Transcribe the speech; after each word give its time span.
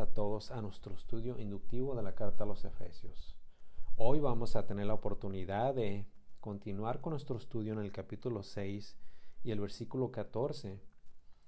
A 0.00 0.06
todos 0.06 0.50
a 0.50 0.60
nuestro 0.60 0.92
estudio 0.94 1.38
inductivo 1.38 1.94
de 1.94 2.02
la 2.02 2.16
carta 2.16 2.42
a 2.42 2.46
los 2.48 2.64
Efesios. 2.64 3.36
Hoy 3.94 4.18
vamos 4.18 4.56
a 4.56 4.66
tener 4.66 4.86
la 4.86 4.94
oportunidad 4.94 5.72
de 5.72 6.08
continuar 6.40 7.00
con 7.00 7.12
nuestro 7.12 7.36
estudio 7.36 7.74
en 7.74 7.78
el 7.78 7.92
capítulo 7.92 8.42
6 8.42 8.96
y 9.44 9.52
el 9.52 9.60
versículo 9.60 10.10
14. 10.10 10.80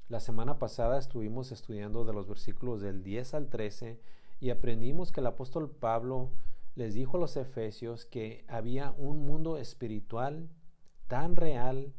La 0.09 0.20
semana 0.20 0.60
pasada 0.60 0.96
estuvimos 0.96 1.50
estudiando 1.50 2.04
de 2.04 2.12
los 2.12 2.28
versículos 2.28 2.80
del 2.80 3.02
10 3.02 3.34
al 3.34 3.48
13 3.48 4.00
y 4.38 4.50
aprendimos 4.50 5.10
que 5.10 5.20
el 5.20 5.27
apóstol 5.27 5.69
Pablo 5.69 6.30
les 6.77 6.94
dijo 6.94 7.16
a 7.16 7.20
los 7.20 7.36
Efesios 7.36 8.06
que 8.06 8.44
había 8.47 8.92
un 8.92 9.27
mundo 9.27 9.56
espiritual 9.56 10.50
tan 11.08 11.34
real 11.34 11.94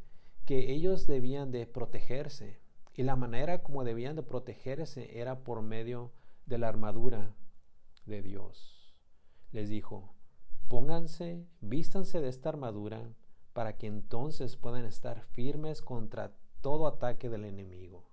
que 0.46 0.72
ellos 0.72 1.06
debían 1.06 1.50
de 1.50 1.66
protegerse 1.66 2.62
y 2.94 3.02
la 3.02 3.16
manera 3.16 3.62
como 3.62 3.84
debían 3.84 4.16
de 4.16 4.22
protegerse 4.22 5.20
era 5.20 5.40
por 5.44 5.60
medio 5.60 6.10
de 6.48 6.56
la 6.56 6.68
armadura 6.68 7.34
de 8.06 8.22
Dios. 8.22 8.96
Les 9.52 9.68
dijo, 9.68 10.14
pónganse, 10.68 11.46
vístanse 11.60 12.20
de 12.20 12.28
esta 12.28 12.48
armadura 12.48 13.14
para 13.52 13.76
que 13.76 13.86
entonces 13.86 14.56
puedan 14.56 14.86
estar 14.86 15.20
firmes 15.20 15.82
contra 15.82 16.34
todo 16.62 16.86
ataque 16.86 17.28
del 17.28 17.44
enemigo. 17.44 18.08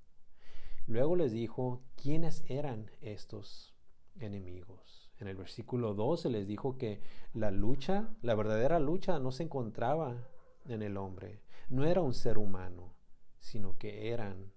Luego 0.85 1.15
les 1.15 1.31
dijo 1.31 1.81
quiénes 1.95 2.43
eran 2.49 2.91
estos 2.99 3.73
enemigos. 4.19 5.09
En 5.17 5.29
el 5.29 5.37
versículo 5.37 5.93
12 5.93 6.29
les 6.29 6.45
dijo 6.45 6.77
que 6.77 7.01
la 7.33 7.51
lucha, 7.51 8.09
la 8.21 8.35
verdadera 8.35 8.79
lucha 8.79 9.17
no 9.17 9.31
se 9.31 9.43
encontraba 9.43 10.27
en 10.65 10.81
el 10.81 10.97
hombre, 10.97 11.41
no 11.69 11.85
era 11.85 12.01
un 12.01 12.13
ser 12.13 12.37
humano, 12.37 12.93
sino 13.39 13.77
que 13.77 14.09
eran 14.11 14.51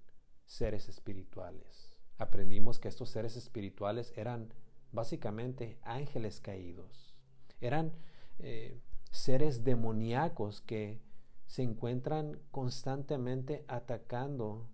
seres 0.47 0.89
espirituales. 0.89 1.88
Aprendimos 2.19 2.79
que 2.79 2.89
estos 2.89 3.11
seres 3.11 3.37
espirituales 3.37 4.13
eran 4.17 4.53
básicamente 4.93 5.79
ángeles 5.83 6.41
caídos. 6.41 7.15
Eran 7.61 7.93
eh, 8.39 8.81
seres 9.11 9.65
demoníacos 9.65 10.61
que 10.61 11.01
se 11.47 11.63
encuentran 11.63 12.41
constantemente 12.51 13.65
atacando 13.69 14.69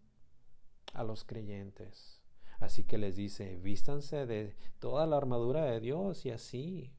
a 0.92 1.05
los 1.05 1.25
creyentes. 1.25 2.20
Así 2.61 2.84
que 2.84 2.98
les 2.98 3.17
dice, 3.17 3.56
vístanse 3.59 4.27
de 4.27 4.56
toda 4.78 5.06
la 5.06 5.17
armadura 5.17 5.65
de 5.65 5.81
Dios 5.81 6.25
y 6.25 6.31
así 6.31 6.92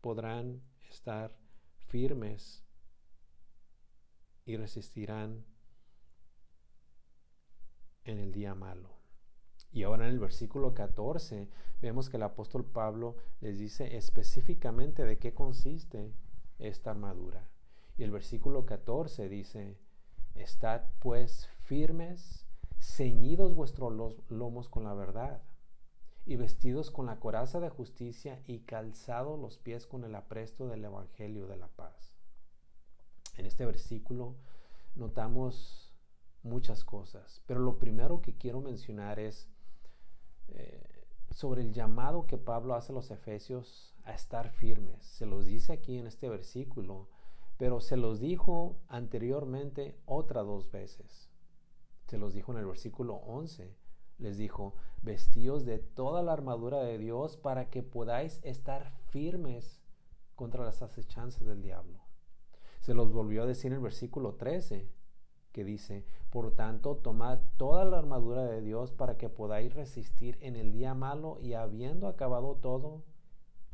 podrán 0.00 0.62
estar 0.90 1.36
firmes 1.86 2.64
y 4.44 4.56
resistirán 4.56 5.44
en 8.04 8.18
el 8.18 8.32
día 8.32 8.54
malo. 8.54 8.95
Y 9.76 9.82
ahora 9.82 10.06
en 10.06 10.14
el 10.14 10.18
versículo 10.18 10.72
14 10.72 11.50
vemos 11.82 12.08
que 12.08 12.16
el 12.16 12.22
apóstol 12.22 12.64
Pablo 12.64 13.16
les 13.42 13.58
dice 13.58 13.98
específicamente 13.98 15.04
de 15.04 15.18
qué 15.18 15.34
consiste 15.34 16.14
esta 16.58 16.92
armadura. 16.92 17.46
Y 17.98 18.02
el 18.02 18.10
versículo 18.10 18.64
14 18.64 19.28
dice, 19.28 19.76
Estad 20.34 20.80
pues 20.98 21.50
firmes, 21.58 22.46
ceñidos 22.80 23.54
vuestros 23.54 24.16
lomos 24.30 24.70
con 24.70 24.84
la 24.84 24.94
verdad, 24.94 25.42
y 26.24 26.36
vestidos 26.36 26.90
con 26.90 27.04
la 27.04 27.20
coraza 27.20 27.60
de 27.60 27.68
justicia 27.68 28.42
y 28.46 28.60
calzados 28.60 29.38
los 29.38 29.58
pies 29.58 29.86
con 29.86 30.04
el 30.04 30.14
apresto 30.14 30.68
del 30.68 30.86
Evangelio 30.86 31.48
de 31.48 31.56
la 31.58 31.68
paz. 31.68 32.14
En 33.36 33.44
este 33.44 33.66
versículo 33.66 34.36
notamos 34.94 35.94
muchas 36.42 36.82
cosas, 36.82 37.42
pero 37.44 37.60
lo 37.60 37.78
primero 37.78 38.22
que 38.22 38.38
quiero 38.38 38.62
mencionar 38.62 39.20
es 39.20 39.50
eh, 40.48 41.04
sobre 41.30 41.62
el 41.62 41.72
llamado 41.72 42.26
que 42.26 42.38
Pablo 42.38 42.74
hace 42.74 42.92
a 42.92 42.94
los 42.94 43.10
efesios 43.10 43.94
a 44.04 44.14
estar 44.14 44.50
firmes. 44.50 45.04
Se 45.04 45.26
los 45.26 45.46
dice 45.46 45.72
aquí 45.72 45.98
en 45.98 46.06
este 46.06 46.28
versículo, 46.28 47.08
pero 47.56 47.80
se 47.80 47.96
los 47.96 48.20
dijo 48.20 48.76
anteriormente 48.88 49.98
otra 50.06 50.42
dos 50.42 50.70
veces. 50.70 51.30
Se 52.06 52.18
los 52.18 52.34
dijo 52.34 52.52
en 52.52 52.58
el 52.58 52.66
versículo 52.66 53.16
11. 53.16 53.76
Les 54.18 54.38
dijo, 54.38 54.74
vestíos 55.02 55.64
de 55.64 55.78
toda 55.78 56.22
la 56.22 56.32
armadura 56.32 56.82
de 56.82 56.98
Dios 56.98 57.36
para 57.36 57.68
que 57.68 57.82
podáis 57.82 58.40
estar 58.42 58.92
firmes 59.10 59.82
contra 60.34 60.64
las 60.64 60.82
acechanzas 60.82 61.46
del 61.46 61.62
diablo. 61.62 62.00
Se 62.80 62.94
los 62.94 63.12
volvió 63.12 63.42
a 63.42 63.46
decir 63.46 63.72
en 63.72 63.78
el 63.78 63.82
versículo 63.82 64.36
13 64.36 64.88
que 65.56 65.64
dice, 65.64 66.04
por 66.28 66.54
tanto, 66.54 66.96
tomad 66.96 67.38
toda 67.56 67.86
la 67.86 67.96
armadura 67.96 68.44
de 68.44 68.60
Dios 68.60 68.92
para 68.92 69.16
que 69.16 69.30
podáis 69.30 69.72
resistir 69.72 70.36
en 70.42 70.54
el 70.54 70.70
día 70.70 70.92
malo 70.92 71.38
y 71.40 71.54
habiendo 71.54 72.08
acabado 72.08 72.56
todo, 72.56 73.04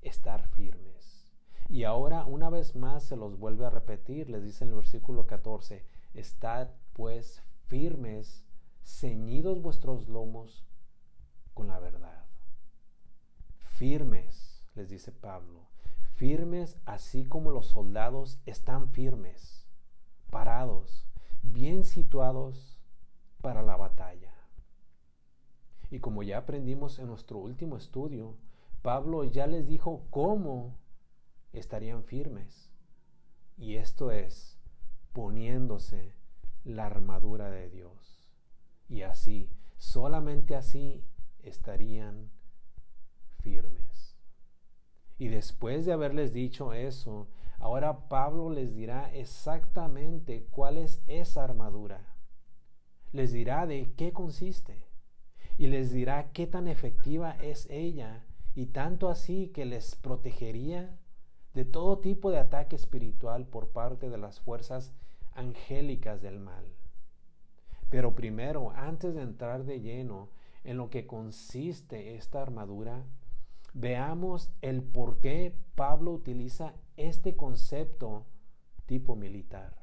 estar 0.01 0.47
firmes. 0.47 1.35
Y 1.69 1.83
ahora 1.83 2.25
una 2.25 2.51
vez 2.51 2.77
más 2.77 3.03
se 3.03 3.17
los 3.17 3.37
vuelve 3.37 3.67
a 3.67 3.71
repetir, 3.71 4.31
les 4.31 4.45
dice 4.45 4.63
en 4.63 4.71
el 4.71 4.77
versículo 4.77 5.27
14, 5.27 5.85
estad 6.15 6.69
pues 6.93 7.43
firmes, 7.67 8.47
ceñidos 8.85 9.61
vuestros 9.61 10.07
lomos 10.07 10.65
con 11.55 11.67
la 11.67 11.81
verdad. 11.81 12.27
Firmes, 13.59 14.65
les 14.77 14.89
dice 14.89 15.11
Pablo, 15.11 15.67
firmes 16.15 16.79
así 16.85 17.25
como 17.25 17.51
los 17.51 17.67
soldados 17.67 18.39
están 18.47 18.89
firmes, 18.89 19.67
parados 20.31 21.09
bien 21.43 21.85
situados 21.85 22.81
para 23.41 23.63
la 23.63 23.77
batalla. 23.77 24.33
Y 25.91 26.01
como 26.01 26.23
ya 26.23 26.39
aprendimos 26.39 26.99
en 26.99 27.09
nuestro 27.09 27.39
último 27.39 27.77
estudio, 27.77 28.37
Pablo 28.81 29.25
ya 29.25 29.47
les 29.47 29.67
dijo 29.67 30.07
cómo 30.11 30.79
estarían 31.53 32.03
firmes. 32.05 32.71
Y 33.59 33.77
esto 33.77 34.11
es 34.11 34.59
poniéndose 35.13 36.15
la 36.65 36.87
armadura 36.87 37.51
de 37.51 37.69
Dios. 37.69 38.31
Y 38.89 39.03
así, 39.03 39.51
solamente 39.77 40.57
así 40.57 41.05
estarían 41.43 42.31
firmes. 43.43 44.17
Y 45.19 45.29
después 45.29 45.87
de 45.87 45.93
haberles 45.93 46.33
dicho 46.33 46.73
eso, 46.73 47.29
Ahora 47.63 48.09
Pablo 48.09 48.51
les 48.51 48.75
dirá 48.75 49.15
exactamente 49.15 50.49
cuál 50.51 50.77
es 50.79 51.01
esa 51.07 51.45
armadura. 51.45 52.17
Les 53.13 53.31
dirá 53.31 53.67
de 53.69 53.95
qué 53.95 54.13
consiste 54.13 54.89
y 55.59 55.69
les 55.69 55.93
dirá 55.93 56.33
qué 56.33 56.49
tan 56.49 56.67
efectiva 56.67 57.37
es 57.41 57.69
ella 57.71 58.25
y 58.57 58.67
tanto 58.67 59.09
así 59.09 59.53
que 59.55 59.65
les 59.65 59.95
protegería 59.95 60.99
de 61.55 61.65
todo 61.65 62.01
tipo 62.01 62.33
de 62.33 62.41
ataque 62.41 62.75
espiritual 62.75 63.47
por 63.47 63.69
parte 63.69 64.11
de 64.11 64.19
las 64.19 64.41
fuerzas 64.41 64.93
angélicas 65.33 66.21
del 66.21 66.41
mal. 66.41 66.65
Pero 67.91 68.17
primero, 68.17 68.73
antes 68.73 69.15
de 69.15 69.23
entrar 69.23 69.63
de 69.63 69.81
lleno 69.81 70.31
en 70.65 70.79
lo 70.79 70.91
que 70.91 71.07
consiste 71.07 72.17
esta 72.17 72.43
armadura, 72.43 73.05
veamos 73.73 74.51
el 74.63 74.83
por 74.83 75.21
qué 75.21 75.55
Pablo 75.77 76.11
utiliza 76.11 76.75
este 77.09 77.37
concepto 77.37 78.27
tipo 78.87 79.17
militar. 79.17 79.83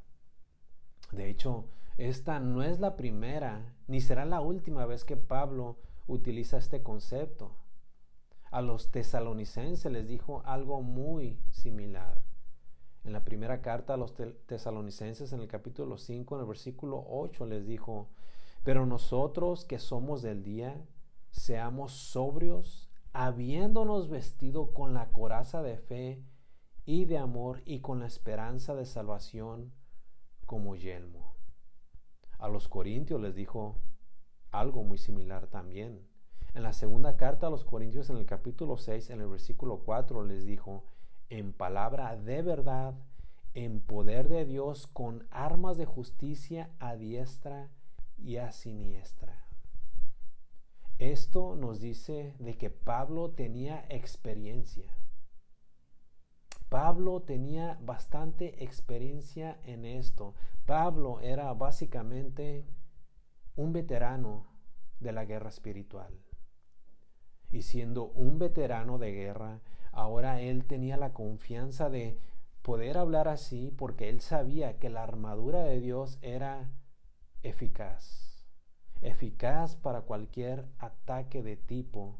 De 1.12 1.30
hecho, 1.30 1.69
esta 1.97 2.40
no 2.40 2.63
es 2.63 2.80
la 2.80 2.96
primera 2.96 3.75
ni 3.88 4.02
será 4.02 4.25
la 4.25 4.40
última 4.40 4.85
vez 4.85 5.03
que 5.03 5.18
Pablo 5.18 5.78
utiliza 6.07 6.57
este 6.57 6.83
concepto. 6.83 7.56
A 8.51 8.62
los 8.62 8.92
tesalonicenses 8.92 9.92
les 9.92 10.07
dijo 10.07 10.44
algo 10.45 10.81
muy 10.81 11.39
similar. 11.51 12.21
En 13.04 13.13
la 13.13 13.24
primera 13.24 13.62
carta 13.62 13.95
a 13.95 13.98
los 13.98 14.13
tesalonicenses 14.45 15.33
en 15.33 15.39
el 15.39 15.48
capítulo 15.48 15.98
5, 15.98 16.36
en 16.36 16.42
el 16.42 16.48
versículo 16.48 17.04
8 17.10 17.45
les 17.48 17.65
dijo, 17.65 18.10
pero 18.63 18.86
nosotros 18.86 19.65
que 19.65 19.80
somos 19.80 20.22
del 20.22 20.44
día, 20.44 20.86
seamos 21.31 21.94
sobrios, 21.94 22.92
habiéndonos 23.13 24.10
vestido 24.10 24.72
con 24.74 24.94
la 24.94 25.10
coraza 25.10 25.63
de 25.63 25.77
fe 25.77 26.24
y 26.85 27.05
de 27.05 27.17
amor 27.17 27.61
y 27.65 27.79
con 27.79 27.99
la 27.99 28.07
esperanza 28.07 28.75
de 28.75 28.85
salvación 28.85 29.71
como 30.45 30.75
yelmo. 30.75 31.35
A 32.37 32.47
los 32.47 32.67
corintios 32.67 33.21
les 33.21 33.35
dijo 33.35 33.75
algo 34.51 34.83
muy 34.83 34.97
similar 34.97 35.47
también. 35.47 36.07
En 36.53 36.63
la 36.63 36.73
segunda 36.73 37.15
carta 37.17 37.47
a 37.47 37.49
los 37.49 37.63
corintios 37.63 38.09
en 38.09 38.17
el 38.17 38.25
capítulo 38.25 38.77
6, 38.77 39.11
en 39.11 39.21
el 39.21 39.27
versículo 39.27 39.79
4, 39.79 40.23
les 40.25 40.45
dijo, 40.45 40.85
en 41.29 41.53
palabra 41.53 42.15
de 42.15 42.41
verdad, 42.41 42.95
en 43.53 43.81
poder 43.81 44.29
de 44.29 44.45
Dios, 44.45 44.87
con 44.87 45.27
armas 45.29 45.77
de 45.77 45.85
justicia 45.85 46.71
a 46.79 46.95
diestra 46.95 47.69
y 48.17 48.37
a 48.37 48.51
siniestra. 48.51 49.45
Esto 50.97 51.55
nos 51.55 51.79
dice 51.79 52.33
de 52.39 52.57
que 52.57 52.69
Pablo 52.69 53.31
tenía 53.31 53.85
experiencia. 53.89 54.91
Pablo 56.69 57.24
tenía 57.24 57.80
bastante 57.81 58.63
experiencia 58.63 59.60
en 59.63 59.86
esto. 59.86 60.36
Pablo 60.68 61.19
era 61.19 61.51
básicamente 61.54 62.68
un 63.56 63.74
veterano 63.74 64.45
de 65.00 65.12
la 65.12 65.25
guerra 65.25 65.50
espiritual. 65.50 66.13
Y 67.51 67.63
siendo 67.63 68.10
un 68.12 68.38
veterano 68.38 69.00
de 69.00 69.12
guerra, 69.12 69.62
ahora 69.92 70.42
él 70.42 70.66
tenía 70.66 70.95
la 70.95 71.12
confianza 71.13 71.89
de 71.89 72.19
poder 72.62 73.00
hablar 73.00 73.27
así 73.27 73.72
porque 73.75 74.10
él 74.10 74.22
sabía 74.22 74.77
que 74.77 74.89
la 74.89 75.01
armadura 75.01 75.63
de 75.63 75.80
Dios 75.80 76.19
era 76.22 76.69
eficaz. 77.42 78.45
Eficaz 79.01 79.75
para 79.75 80.01
cualquier 80.01 80.68
ataque 80.77 81.42
de 81.42 81.57
tipo 81.57 82.19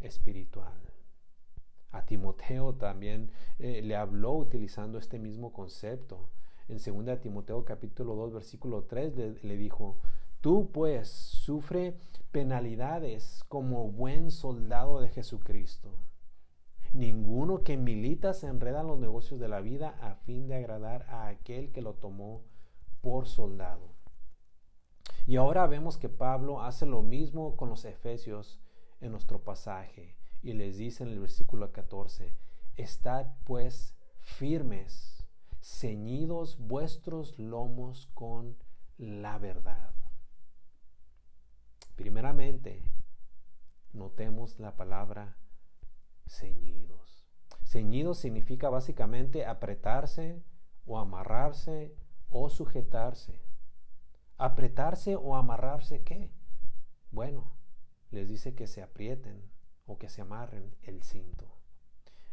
espiritual. 0.00 0.93
A 1.94 2.04
Timoteo 2.04 2.74
también 2.74 3.30
eh, 3.60 3.80
le 3.80 3.94
habló 3.94 4.32
utilizando 4.32 4.98
este 4.98 5.20
mismo 5.20 5.52
concepto. 5.52 6.28
En 6.66 6.78
2 6.78 7.20
Timoteo 7.20 7.64
capítulo 7.64 8.16
2 8.16 8.32
versículo 8.32 8.82
3 8.82 9.16
le, 9.16 9.34
le 9.42 9.56
dijo, 9.56 10.00
tú 10.40 10.72
pues 10.72 11.08
sufre 11.08 11.96
penalidades 12.32 13.44
como 13.46 13.92
buen 13.92 14.32
soldado 14.32 15.00
de 15.00 15.08
Jesucristo. 15.08 15.92
Ninguno 16.92 17.62
que 17.62 17.76
milita 17.76 18.34
se 18.34 18.48
enreda 18.48 18.80
en 18.80 18.88
los 18.88 18.98
negocios 18.98 19.38
de 19.38 19.46
la 19.46 19.60
vida 19.60 19.96
a 20.00 20.16
fin 20.16 20.48
de 20.48 20.56
agradar 20.56 21.06
a 21.08 21.28
aquel 21.28 21.70
que 21.70 21.80
lo 21.80 21.94
tomó 21.94 22.42
por 23.02 23.28
soldado. 23.28 23.94
Y 25.28 25.36
ahora 25.36 25.68
vemos 25.68 25.96
que 25.96 26.08
Pablo 26.08 26.60
hace 26.60 26.86
lo 26.86 27.02
mismo 27.02 27.56
con 27.56 27.68
los 27.68 27.84
efesios 27.84 28.60
en 29.00 29.12
nuestro 29.12 29.44
pasaje 29.44 30.16
y 30.44 30.52
les 30.52 30.76
dice 30.76 31.02
en 31.02 31.08
el 31.08 31.20
versículo 31.20 31.72
14, 31.72 32.36
estad 32.76 33.26
pues 33.44 33.94
firmes, 34.20 35.26
ceñidos 35.62 36.58
vuestros 36.58 37.38
lomos 37.38 38.10
con 38.12 38.54
la 38.98 39.38
verdad. 39.38 39.94
Primeramente, 41.96 42.82
notemos 43.94 44.60
la 44.60 44.76
palabra 44.76 45.38
ceñidos. 46.26 47.26
Ceñidos 47.62 48.18
significa 48.18 48.68
básicamente 48.68 49.46
apretarse 49.46 50.44
o 50.84 50.98
amarrarse 50.98 51.96
o 52.28 52.50
sujetarse. 52.50 53.40
Apretarse 54.36 55.16
o 55.16 55.36
amarrarse 55.36 56.02
qué? 56.02 56.30
Bueno, 57.10 57.56
les 58.10 58.28
dice 58.28 58.54
que 58.54 58.66
se 58.66 58.82
aprieten 58.82 59.53
o 59.86 59.98
que 59.98 60.08
se 60.08 60.22
amarren 60.22 60.74
el 60.82 61.02
cinto. 61.02 61.46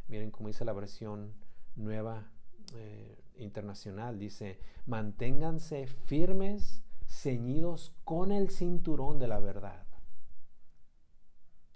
Miren 0.07 0.31
cómo 0.31 0.47
dice 0.47 0.65
la 0.65 0.73
versión 0.73 1.33
nueva 1.75 2.31
eh, 2.75 3.23
internacional. 3.35 4.19
Dice, 4.19 4.59
manténganse 4.85 5.87
firmes, 5.87 6.83
ceñidos 7.05 7.93
con 8.03 8.31
el 8.31 8.49
cinturón 8.49 9.19
de 9.19 9.27
la 9.27 9.39
verdad. 9.39 9.85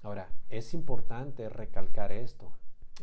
Ahora, 0.01 0.30
es 0.50 0.74
importante 0.74 1.50
recalcar 1.50 2.12
esto 2.12 2.54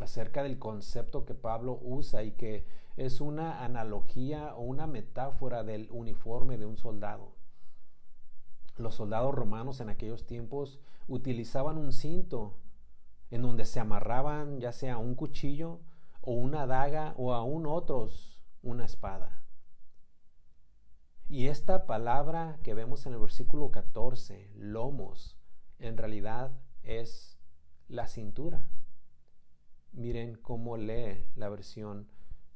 acerca 0.00 0.42
del 0.42 0.58
concepto 0.58 1.24
que 1.24 1.34
Pablo 1.34 1.78
usa 1.82 2.22
y 2.22 2.32
que 2.32 2.64
es 2.96 3.20
una 3.20 3.64
analogía 3.64 4.54
o 4.54 4.62
una 4.62 4.86
metáfora 4.86 5.64
del 5.64 5.88
uniforme 5.90 6.58
de 6.58 6.66
un 6.66 6.76
soldado. 6.76 7.34
Los 8.76 8.94
soldados 8.94 9.34
romanos 9.34 9.80
en 9.80 9.90
aquellos 9.90 10.26
tiempos 10.26 10.80
utilizaban 11.08 11.76
un 11.76 11.92
cinto 11.92 12.58
en 13.32 13.40
donde 13.40 13.64
se 13.64 13.80
amarraban 13.80 14.60
ya 14.60 14.72
sea 14.72 14.98
un 14.98 15.14
cuchillo 15.14 15.80
o 16.20 16.34
una 16.34 16.66
daga 16.66 17.14
o 17.16 17.32
aún 17.32 17.66
otros 17.66 18.38
una 18.62 18.84
espada. 18.84 19.42
Y 21.28 21.46
esta 21.46 21.86
palabra 21.86 22.60
que 22.62 22.74
vemos 22.74 23.06
en 23.06 23.14
el 23.14 23.18
versículo 23.18 23.70
14, 23.70 24.52
lomos, 24.54 25.38
en 25.78 25.96
realidad 25.96 26.52
es 26.82 27.38
la 27.88 28.06
cintura. 28.06 28.68
Miren 29.92 30.34
cómo 30.34 30.76
lee 30.76 31.24
la 31.34 31.48
versión 31.48 32.08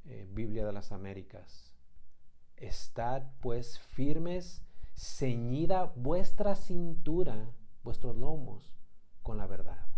eh, 0.05 0.29
Biblia 0.31 0.67
de 0.67 0.75
las 0.75 0.93
Américas. 0.93 1.75
Estad 2.57 3.23
pues 3.41 3.79
firmes, 3.79 4.63
ceñida 4.95 5.85
vuestra 5.97 6.55
cintura, 6.55 7.51
vuestros 7.83 8.15
lomos, 8.15 8.77
con 9.23 9.39
la 9.39 9.47
verdad. 9.47 9.96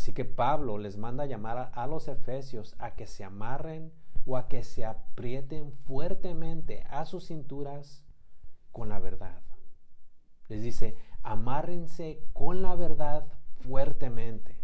Así 0.00 0.14
que 0.14 0.24
Pablo 0.24 0.78
les 0.78 0.96
manda 0.96 1.26
llamar 1.26 1.72
a, 1.74 1.86
los 1.86 2.08
efesios 2.08 2.74
a 2.78 2.92
que 2.92 3.06
se 3.06 3.22
amarren 3.22 3.92
o 4.24 4.38
a 4.38 4.48
que 4.48 4.64
se 4.64 4.86
aprieten 4.86 5.72
fuertemente 5.72 6.84
a 6.88 7.04
sus 7.04 7.26
cinturas 7.26 8.02
con 8.72 8.88
la 8.88 8.98
verdad. 8.98 9.42
Les 10.48 10.62
dice, 10.62 10.96
amárrense 11.22 12.24
con 12.32 12.62
la 12.62 12.76
verdad 12.76 13.26
fuertemente. 13.56 14.58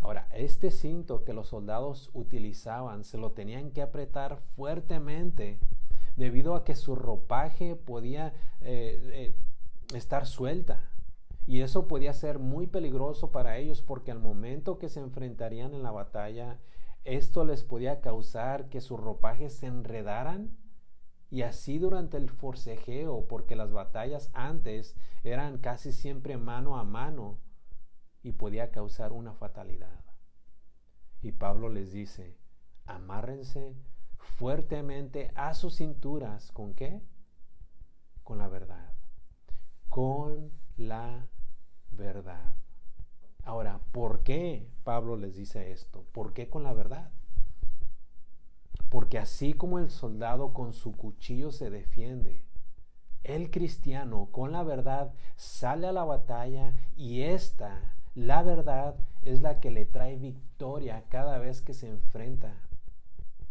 Ahora, 0.00 0.26
este 0.32 0.72
cinto 0.72 1.22
que 1.22 1.32
los 1.32 1.46
soldados 1.46 2.10
utilizaban 2.12 3.04
se 3.04 3.16
lo 3.16 3.30
tenían 3.30 3.70
que 3.70 3.82
apretar 3.82 4.40
fuertemente 4.56 5.60
debido 6.16 6.56
a 6.56 6.64
que 6.64 6.74
su 6.74 6.96
ropaje 6.96 7.76
podía 7.76 8.34
eh, 8.60 8.98
eh, 9.12 9.96
estar 9.96 10.26
suelta. 10.26 10.89
Y 11.46 11.62
eso 11.62 11.88
podía 11.88 12.12
ser 12.12 12.38
muy 12.38 12.66
peligroso 12.66 13.32
para 13.32 13.56
ellos 13.58 13.82
porque 13.82 14.10
al 14.10 14.20
momento 14.20 14.78
que 14.78 14.88
se 14.88 15.00
enfrentarían 15.00 15.74
en 15.74 15.82
la 15.82 15.90
batalla, 15.90 16.60
esto 17.04 17.44
les 17.44 17.64
podía 17.64 18.00
causar 18.00 18.68
que 18.68 18.80
sus 18.80 19.00
ropajes 19.00 19.54
se 19.54 19.66
enredaran 19.66 20.56
y 21.30 21.42
así 21.42 21.78
durante 21.78 22.16
el 22.16 22.28
forcejeo, 22.28 23.28
porque 23.28 23.54
las 23.54 23.70
batallas 23.70 24.30
antes 24.34 24.96
eran 25.22 25.58
casi 25.58 25.92
siempre 25.92 26.36
mano 26.36 26.76
a 26.76 26.84
mano 26.84 27.38
y 28.22 28.32
podía 28.32 28.72
causar 28.72 29.12
una 29.12 29.32
fatalidad. 29.32 30.04
Y 31.22 31.32
Pablo 31.32 31.68
les 31.68 31.92
dice, 31.92 32.36
amárrense 32.84 33.76
fuertemente 34.16 35.30
a 35.36 35.54
sus 35.54 35.76
cinturas. 35.76 36.50
¿Con 36.50 36.74
qué? 36.74 37.00
Con 38.24 38.38
la 38.38 38.48
verdad. 38.48 38.92
Con 39.88 40.50
la 40.80 41.28
verdad. 41.90 42.54
Ahora, 43.44 43.80
¿por 43.92 44.22
qué 44.22 44.66
Pablo 44.82 45.16
les 45.16 45.36
dice 45.36 45.72
esto? 45.72 46.04
¿Por 46.12 46.32
qué 46.32 46.48
con 46.48 46.62
la 46.62 46.72
verdad? 46.72 47.10
Porque 48.88 49.18
así 49.18 49.52
como 49.52 49.78
el 49.78 49.90
soldado 49.90 50.52
con 50.52 50.72
su 50.72 50.92
cuchillo 50.92 51.52
se 51.52 51.70
defiende, 51.70 52.44
el 53.22 53.50
cristiano 53.50 54.30
con 54.32 54.52
la 54.52 54.62
verdad 54.62 55.12
sale 55.36 55.86
a 55.86 55.92
la 55.92 56.04
batalla 56.04 56.74
y 56.96 57.22
esta, 57.22 57.94
la 58.14 58.42
verdad, 58.42 58.96
es 59.22 59.42
la 59.42 59.60
que 59.60 59.70
le 59.70 59.84
trae 59.84 60.16
victoria 60.16 61.04
cada 61.10 61.38
vez 61.38 61.60
que 61.60 61.74
se 61.74 61.88
enfrenta 61.88 62.56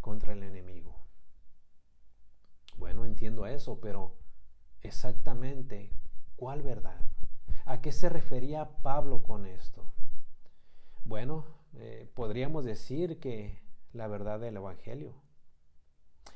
contra 0.02 0.34
el 0.34 0.42
enemigo. 0.44 0.96
Bueno, 2.78 3.06
entiendo 3.06 3.46
eso, 3.46 3.80
pero 3.80 4.16
exactamente, 4.82 5.92
¿cuál 6.36 6.64
verdad? 6.64 7.00
¿A 7.70 7.82
qué 7.82 7.92
se 7.92 8.10
refería 8.10 8.68
Pablo 8.82 9.22
con 9.22 9.46
esto? 9.46 9.84
Bueno, 11.06 11.46
eh, 11.76 12.10
podríamos 12.16 12.66
decir 12.66 13.20
que 13.20 13.60
la 13.94 14.08
verdad 14.08 14.40
del 14.40 14.58
Evangelio. 14.58 15.14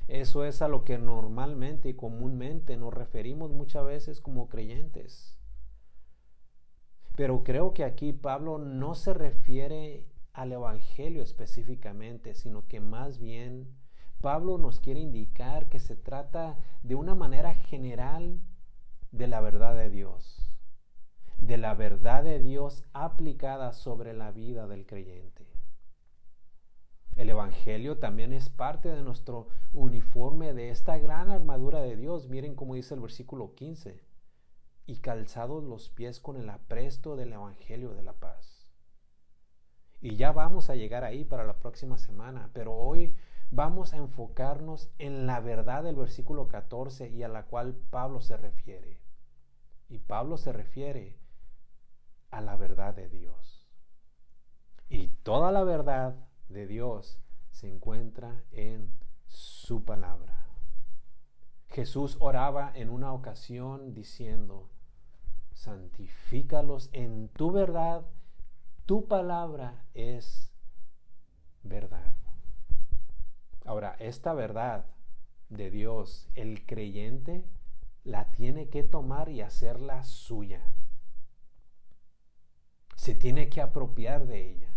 Eso 0.06 0.44
es 0.44 0.62
a 0.62 0.68
lo 0.68 0.84
que 0.84 0.96
normalmente 0.96 1.88
y 1.88 1.94
comúnmente 1.94 2.76
nos 2.76 2.94
referimos 2.94 3.50
muchas 3.50 3.84
veces 3.84 4.20
como 4.20 4.48
creyentes. 4.48 5.36
Pero 7.16 7.42
creo 7.42 7.74
que 7.74 7.82
aquí 7.82 8.12
Pablo 8.12 8.58
no 8.58 8.94
se 8.94 9.12
refiere 9.12 10.06
al 10.34 10.52
Evangelio 10.52 11.20
específicamente, 11.24 12.36
sino 12.36 12.68
que 12.68 12.78
más 12.78 13.18
bien 13.18 13.74
Pablo 14.20 14.56
nos 14.56 14.78
quiere 14.78 15.00
indicar 15.00 15.68
que 15.68 15.80
se 15.80 15.96
trata 15.96 16.56
de 16.84 16.94
una 16.94 17.16
manera 17.16 17.56
general 17.56 18.40
de 19.10 19.26
la 19.26 19.40
verdad 19.40 19.74
de 19.74 19.90
Dios 19.90 20.43
de 21.46 21.58
la 21.58 21.74
verdad 21.74 22.24
de 22.24 22.38
Dios 22.38 22.84
aplicada 22.94 23.74
sobre 23.74 24.14
la 24.14 24.32
vida 24.32 24.66
del 24.66 24.86
creyente. 24.86 25.46
El 27.16 27.28
Evangelio 27.28 27.98
también 27.98 28.32
es 28.32 28.48
parte 28.48 28.88
de 28.88 29.02
nuestro 29.02 29.48
uniforme 29.74 30.54
de 30.54 30.70
esta 30.70 30.96
gran 30.96 31.30
armadura 31.30 31.82
de 31.82 31.96
Dios. 31.96 32.28
Miren 32.28 32.54
cómo 32.54 32.76
dice 32.76 32.94
el 32.94 33.00
versículo 33.00 33.54
15. 33.54 34.00
Y 34.86 34.96
calzados 35.00 35.62
los 35.62 35.90
pies 35.90 36.18
con 36.18 36.38
el 36.38 36.48
apresto 36.48 37.14
del 37.14 37.34
Evangelio 37.34 37.92
de 37.92 38.02
la 38.02 38.14
paz. 38.14 38.66
Y 40.00 40.16
ya 40.16 40.32
vamos 40.32 40.70
a 40.70 40.76
llegar 40.76 41.04
ahí 41.04 41.24
para 41.24 41.44
la 41.44 41.58
próxima 41.58 41.98
semana, 41.98 42.50
pero 42.54 42.74
hoy 42.74 43.14
vamos 43.50 43.92
a 43.92 43.98
enfocarnos 43.98 44.90
en 44.98 45.26
la 45.26 45.40
verdad 45.40 45.84
del 45.84 45.96
versículo 45.96 46.48
14 46.48 47.10
y 47.10 47.22
a 47.22 47.28
la 47.28 47.44
cual 47.44 47.74
Pablo 47.90 48.22
se 48.22 48.38
refiere. 48.38 48.98
Y 49.90 49.98
Pablo 49.98 50.38
se 50.38 50.52
refiere 50.52 51.23
a 52.36 52.40
la 52.40 52.56
verdad 52.56 52.94
de 52.94 53.08
Dios. 53.08 53.66
Y 54.88 55.08
toda 55.22 55.52
la 55.52 55.64
verdad 55.64 56.16
de 56.48 56.66
Dios 56.66 57.18
se 57.50 57.68
encuentra 57.68 58.44
en 58.50 58.98
su 59.26 59.84
palabra. 59.84 60.46
Jesús 61.68 62.16
oraba 62.20 62.72
en 62.74 62.90
una 62.90 63.12
ocasión 63.12 63.94
diciendo, 63.94 64.70
santifícalos 65.52 66.90
en 66.92 67.28
tu 67.28 67.50
verdad, 67.50 68.04
tu 68.86 69.06
palabra 69.08 69.84
es 69.94 70.52
verdad. 71.62 72.14
Ahora, 73.64 73.96
esta 73.98 74.34
verdad 74.34 74.86
de 75.48 75.70
Dios, 75.70 76.28
el 76.34 76.66
creyente 76.66 77.44
la 78.04 78.30
tiene 78.32 78.68
que 78.68 78.82
tomar 78.82 79.30
y 79.30 79.40
hacerla 79.40 80.04
suya. 80.04 80.62
Se 82.96 83.14
tiene 83.14 83.48
que 83.48 83.60
apropiar 83.60 84.26
de 84.26 84.50
ella. 84.50 84.70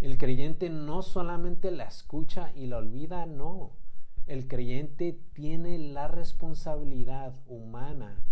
El 0.00 0.18
creyente 0.18 0.68
no 0.68 1.02
solamente 1.02 1.70
la 1.70 1.84
escucha 1.84 2.52
y 2.56 2.66
la 2.66 2.78
olvida, 2.78 3.26
no. 3.26 3.76
El 4.26 4.48
creyente 4.48 5.18
tiene 5.32 5.78
la 5.78 6.08
responsabilidad 6.08 7.34
humana 7.46 8.22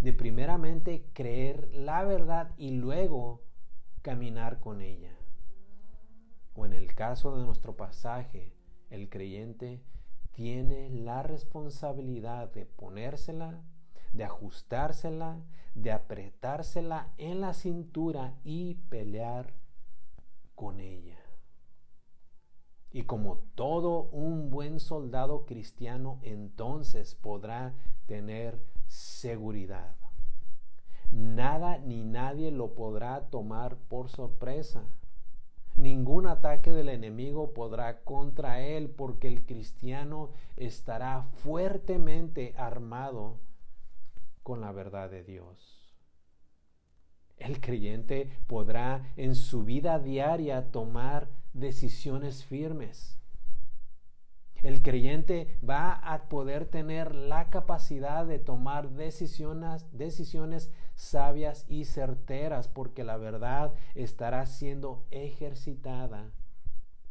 de 0.00 0.12
primeramente 0.14 1.10
creer 1.12 1.68
la 1.74 2.04
verdad 2.04 2.52
y 2.56 2.70
luego 2.70 3.42
caminar 4.02 4.60
con 4.60 4.80
ella. 4.80 5.14
O 6.54 6.66
en 6.66 6.72
el 6.72 6.94
caso 6.94 7.36
de 7.36 7.44
nuestro 7.44 7.76
pasaje, 7.76 8.54
el 8.88 9.08
creyente 9.08 9.82
tiene 10.32 10.88
la 10.88 11.22
responsabilidad 11.22 12.52
de 12.52 12.64
ponérsela, 12.64 13.62
de 14.12 14.24
ajustársela, 14.24 15.38
de 15.74 15.92
apretársela 15.92 17.12
en 17.16 17.40
la 17.40 17.54
cintura 17.54 18.34
y 18.44 18.74
pelear 18.88 19.54
con 20.54 20.80
ella. 20.80 21.18
Y 22.92 23.04
como 23.04 23.38
todo 23.54 24.08
un 24.10 24.50
buen 24.50 24.80
soldado 24.80 25.46
cristiano, 25.46 26.18
entonces 26.22 27.14
podrá 27.14 27.74
tener 28.06 28.60
seguridad. 28.88 29.94
Nada 31.12 31.78
ni 31.78 32.04
nadie 32.04 32.50
lo 32.50 32.74
podrá 32.74 33.30
tomar 33.30 33.76
por 33.76 34.08
sorpresa. 34.08 34.82
Ningún 35.76 36.26
ataque 36.26 36.72
del 36.72 36.88
enemigo 36.88 37.52
podrá 37.52 38.02
contra 38.02 38.60
él 38.60 38.90
porque 38.90 39.28
el 39.28 39.46
cristiano 39.46 40.30
estará 40.56 41.22
fuertemente 41.32 42.54
armado 42.56 43.38
con 44.50 44.62
la 44.62 44.72
verdad 44.72 45.08
de 45.08 45.22
Dios. 45.22 45.94
El 47.36 47.60
creyente 47.60 48.36
podrá 48.48 49.12
en 49.14 49.36
su 49.36 49.62
vida 49.62 50.00
diaria 50.00 50.72
tomar 50.72 51.28
decisiones 51.52 52.44
firmes. 52.44 53.20
El 54.64 54.82
creyente 54.82 55.56
va 55.62 55.92
a 55.92 56.28
poder 56.28 56.66
tener 56.66 57.14
la 57.14 57.48
capacidad 57.48 58.26
de 58.26 58.40
tomar 58.40 58.90
decisiones, 58.90 59.86
decisiones 59.92 60.72
sabias 60.96 61.64
y 61.68 61.84
certeras 61.84 62.66
porque 62.66 63.04
la 63.04 63.18
verdad 63.18 63.72
estará 63.94 64.46
siendo 64.46 65.06
ejercitada 65.12 66.32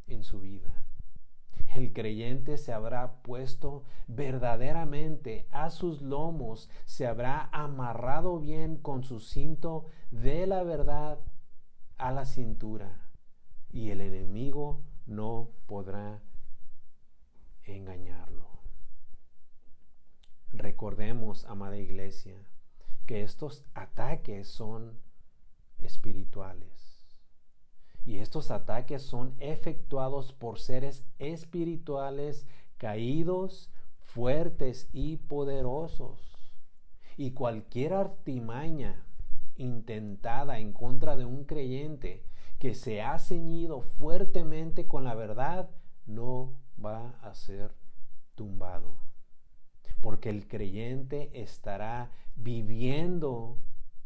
en 0.08 0.26
su 0.26 0.42
vida. 0.42 0.89
El 1.76 1.94
creyente 1.94 2.58
se 2.58 2.74
habrá 2.74 3.22
puesto 3.22 3.84
verdaderamente 4.08 5.48
a 5.52 5.70
sus 5.70 6.02
lomos, 6.02 6.70
se 6.86 7.06
habrá 7.06 7.50
amarrado 7.52 8.40
bien 8.40 8.78
con 8.78 9.04
su 9.04 9.20
cinto 9.20 9.86
de 10.10 10.48
la 10.48 10.64
verdad 10.64 11.20
a 11.98 12.12
la 12.12 12.26
cintura 12.26 13.10
y 13.72 13.92
el 13.92 14.02
enemigo 14.02 14.82
no 15.06 15.52
podrá 15.68 16.22
engañarlo. 17.64 18.48
Recordemos, 20.52 21.46
amada 21.46 21.78
iglesia, 21.78 22.36
que 23.06 23.22
estos 23.22 23.64
ataques 23.74 24.48
son 24.48 25.00
espirituales. 25.78 26.99
Y 28.06 28.20
estos 28.20 28.52
ataques 28.52 29.04
son 29.04 29.36
efectuados 29.40 30.34
por 30.34 30.60
seres 30.60 31.04
espirituales 31.20 32.48
caídos, 32.78 33.70
fuertes 34.00 34.90
y 34.94 35.18
poderosos. 35.18 36.54
Y 37.18 37.32
cualquier 37.32 37.94
artimaña 37.94 39.06
intentada 39.56 40.60
en 40.60 40.72
contra 40.72 41.18
de 41.18 41.26
un 41.26 41.44
creyente 41.44 42.24
que 42.58 42.74
se 42.74 43.02
ha 43.02 43.20
ceñido 43.20 43.82
fuertemente 43.82 44.88
con 44.88 45.04
la 45.04 45.16
verdad 45.16 45.70
no 46.06 46.54
va 46.84 47.12
a 47.22 47.34
ser 47.34 47.74
tumbado. 48.36 48.98
Porque 50.02 50.30
el 50.30 50.48
creyente 50.48 51.42
estará 51.42 52.12
viviendo 52.36 53.58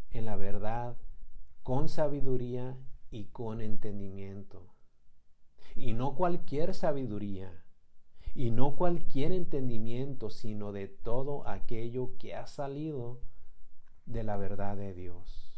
en 0.10 0.26
la 0.26 0.36
verdad 0.36 0.98
con 1.62 1.88
sabiduría 1.88 2.76
y 3.14 3.26
con 3.26 3.62
entendimiento. 3.62 4.74
Y 5.76 5.94
no 5.94 6.16
cualquier 6.16 6.74
sabiduría, 6.74 7.64
y 8.36 8.52
no 8.52 8.76
cualquier 8.76 9.32
entendimiento, 9.32 10.30
sino 10.30 10.72
de 10.72 10.88
todo 10.88 11.48
aquello 11.48 12.18
que 12.18 12.36
ha 12.36 12.48
salido 12.48 13.22
de 14.06 14.24
la 14.24 14.38
verdad 14.38 14.76
de 14.76 14.94
Dios 14.94 15.54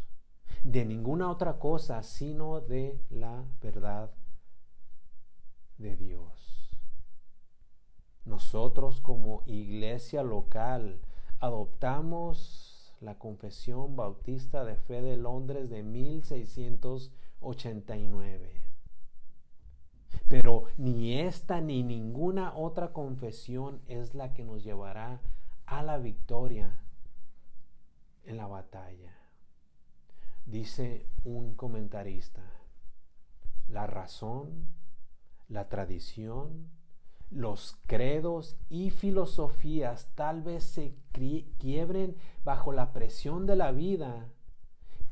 de 0.65 0.83
ninguna 0.83 1.29
otra 1.29 1.59
cosa 1.59 2.01
sino 2.01 2.59
de 2.59 2.99
la 3.11 3.45
verdad 3.61 4.11
de 5.77 5.95
Dios. 5.95 6.75
Nosotros 8.25 8.99
como 8.99 9.43
iglesia 9.45 10.23
local 10.23 11.01
adoptamos 11.39 12.95
la 12.99 13.19
Confesión 13.19 13.95
Bautista 13.95 14.65
de 14.65 14.75
Fe 14.75 15.03
de 15.03 15.17
Londres 15.17 15.69
de 15.69 15.83
1689. 17.45 18.61
Pero 20.27 20.65
ni 20.77 21.19
esta 21.19 21.61
ni 21.61 21.83
ninguna 21.83 22.55
otra 22.55 22.91
confesión 22.91 23.81
es 23.87 24.15
la 24.15 24.33
que 24.33 24.43
nos 24.43 24.63
llevará 24.63 25.21
a 25.65 25.83
la 25.83 25.97
victoria 25.97 26.79
en 28.23 28.37
la 28.37 28.47
batalla. 28.47 29.13
Dice 30.45 31.07
un 31.23 31.55
comentarista, 31.55 32.43
la 33.67 33.87
razón, 33.87 34.67
la 35.47 35.69
tradición, 35.69 36.69
los 37.31 37.77
credos 37.87 38.55
y 38.69 38.91
filosofías 38.91 40.09
tal 40.15 40.41
vez 40.41 40.63
se 40.63 40.95
quiebren 41.57 42.15
bajo 42.43 42.71
la 42.71 42.93
presión 42.93 43.45
de 43.45 43.55
la 43.55 43.71
vida, 43.71 44.29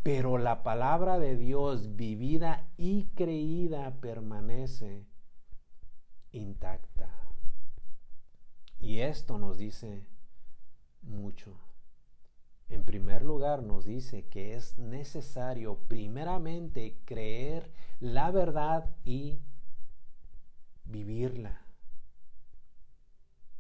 pero 0.04 0.38
la 0.38 0.64
palabra 0.64 1.18
de 1.18 1.38
Dios 1.38 1.96
vivida 1.96 2.68
y 2.76 3.06
creída 3.16 4.02
permanece 4.02 5.08
intacta. 6.32 7.10
Y 8.80 9.00
esto 9.00 9.38
nos 9.38 9.58
dice 9.58 10.06
mucho. 11.02 11.58
En 12.68 12.84
primer 12.84 13.24
lugar 13.24 13.64
nos 13.64 13.86
dice 13.86 14.28
que 14.28 14.56
es 14.56 14.78
necesario 14.78 15.78
primeramente 15.88 17.00
creer 17.06 17.72
la 18.02 18.30
verdad 18.32 18.94
y 19.06 19.40
vivirla. 20.84 21.66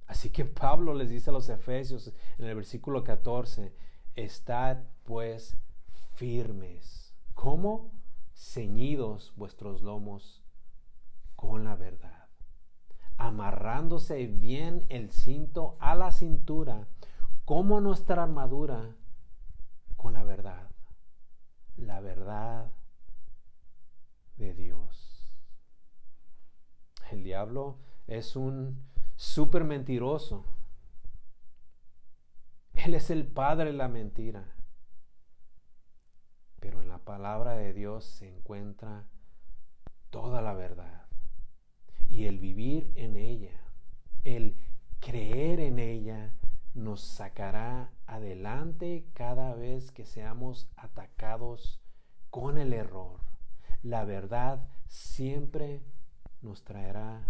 Así 0.07 0.29
que 0.29 0.43
Pablo 0.43 0.93
les 0.93 1.09
dice 1.09 1.29
a 1.29 1.33
los 1.33 1.47
Efesios 1.47 2.11
en 2.37 2.45
el 2.45 2.55
versículo 2.55 3.03
14, 3.03 3.73
estad 4.15 4.83
pues 5.03 5.57
firmes. 6.13 7.13
¿Cómo? 7.33 7.91
Ceñidos 8.33 9.33
vuestros 9.35 9.81
lomos 9.81 10.43
con 11.35 11.65
la 11.65 11.75
verdad, 11.75 12.29
amarrándose 13.17 14.27
bien 14.27 14.85
el 14.89 15.11
cinto 15.11 15.77
a 15.79 15.95
la 15.95 16.11
cintura, 16.11 16.87
como 17.45 17.81
nuestra 17.81 18.23
armadura 18.23 18.95
con 19.97 20.13
la 20.13 20.23
verdad, 20.23 20.69
la 21.75 21.99
verdad 21.99 22.71
de 24.37 24.53
Dios. 24.53 25.33
El 27.11 27.23
diablo 27.23 27.77
es 28.07 28.35
un 28.35 28.83
súper 29.15 29.63
mentiroso. 29.63 30.45
Él 32.73 32.95
es 32.95 33.09
el 33.09 33.27
padre 33.27 33.65
de 33.65 33.73
la 33.73 33.87
mentira. 33.87 34.52
Pero 36.63 36.81
en 36.81 36.87
la 36.87 36.99
palabra 36.99 37.57
de 37.57 37.73
Dios 37.73 38.05
se 38.05 38.29
encuentra 38.29 39.05
toda 40.09 40.41
la 40.41 40.53
verdad. 40.53 41.07
Y 42.07 42.25
el 42.27 42.39
vivir 42.39 42.93
en 42.95 43.17
ella, 43.17 43.59
el 44.23 44.55
creer 45.01 45.59
en 45.59 45.77
ella, 45.77 46.33
nos 46.73 47.01
sacará 47.01 47.91
adelante 48.05 49.09
cada 49.13 49.55
vez 49.55 49.91
que 49.91 50.05
seamos 50.05 50.71
atacados 50.77 51.81
con 52.29 52.57
el 52.57 52.71
error. 52.71 53.19
La 53.81 54.05
verdad 54.05 54.65
siempre 54.87 55.83
nos 56.41 56.63
traerá 56.63 57.27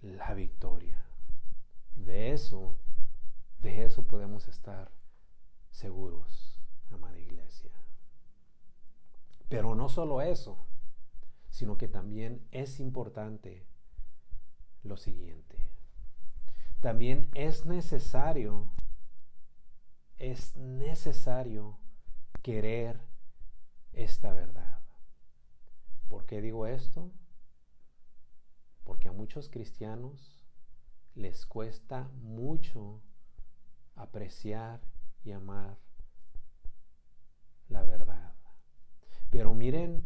la 0.00 0.34
victoria. 0.34 1.06
De 1.94 2.32
eso, 2.32 2.80
de 3.60 3.84
eso 3.84 4.02
podemos 4.08 4.48
estar 4.48 4.90
seguros. 5.70 6.58
amada 6.90 7.20
iglesia. 7.20 7.81
Pero 9.48 9.74
no 9.74 9.88
solo 9.88 10.22
eso, 10.22 10.66
sino 11.48 11.76
que 11.76 11.88
también 11.88 12.46
es 12.50 12.80
importante 12.80 13.66
lo 14.82 14.96
siguiente. 14.96 15.58
También 16.80 17.30
es 17.34 17.64
necesario, 17.66 18.70
es 20.18 20.56
necesario 20.56 21.78
querer 22.42 23.00
esta 23.92 24.32
verdad. 24.32 24.80
¿Por 26.08 26.26
qué 26.26 26.40
digo 26.40 26.66
esto? 26.66 27.12
Porque 28.84 29.08
a 29.08 29.12
muchos 29.12 29.48
cristianos 29.48 30.44
les 31.14 31.46
cuesta 31.46 32.08
mucho 32.22 33.02
apreciar 33.94 34.80
y 35.22 35.32
amar 35.32 35.78
la 37.68 37.84
verdad. 37.84 38.31
Pero 39.32 39.54
miren 39.54 40.04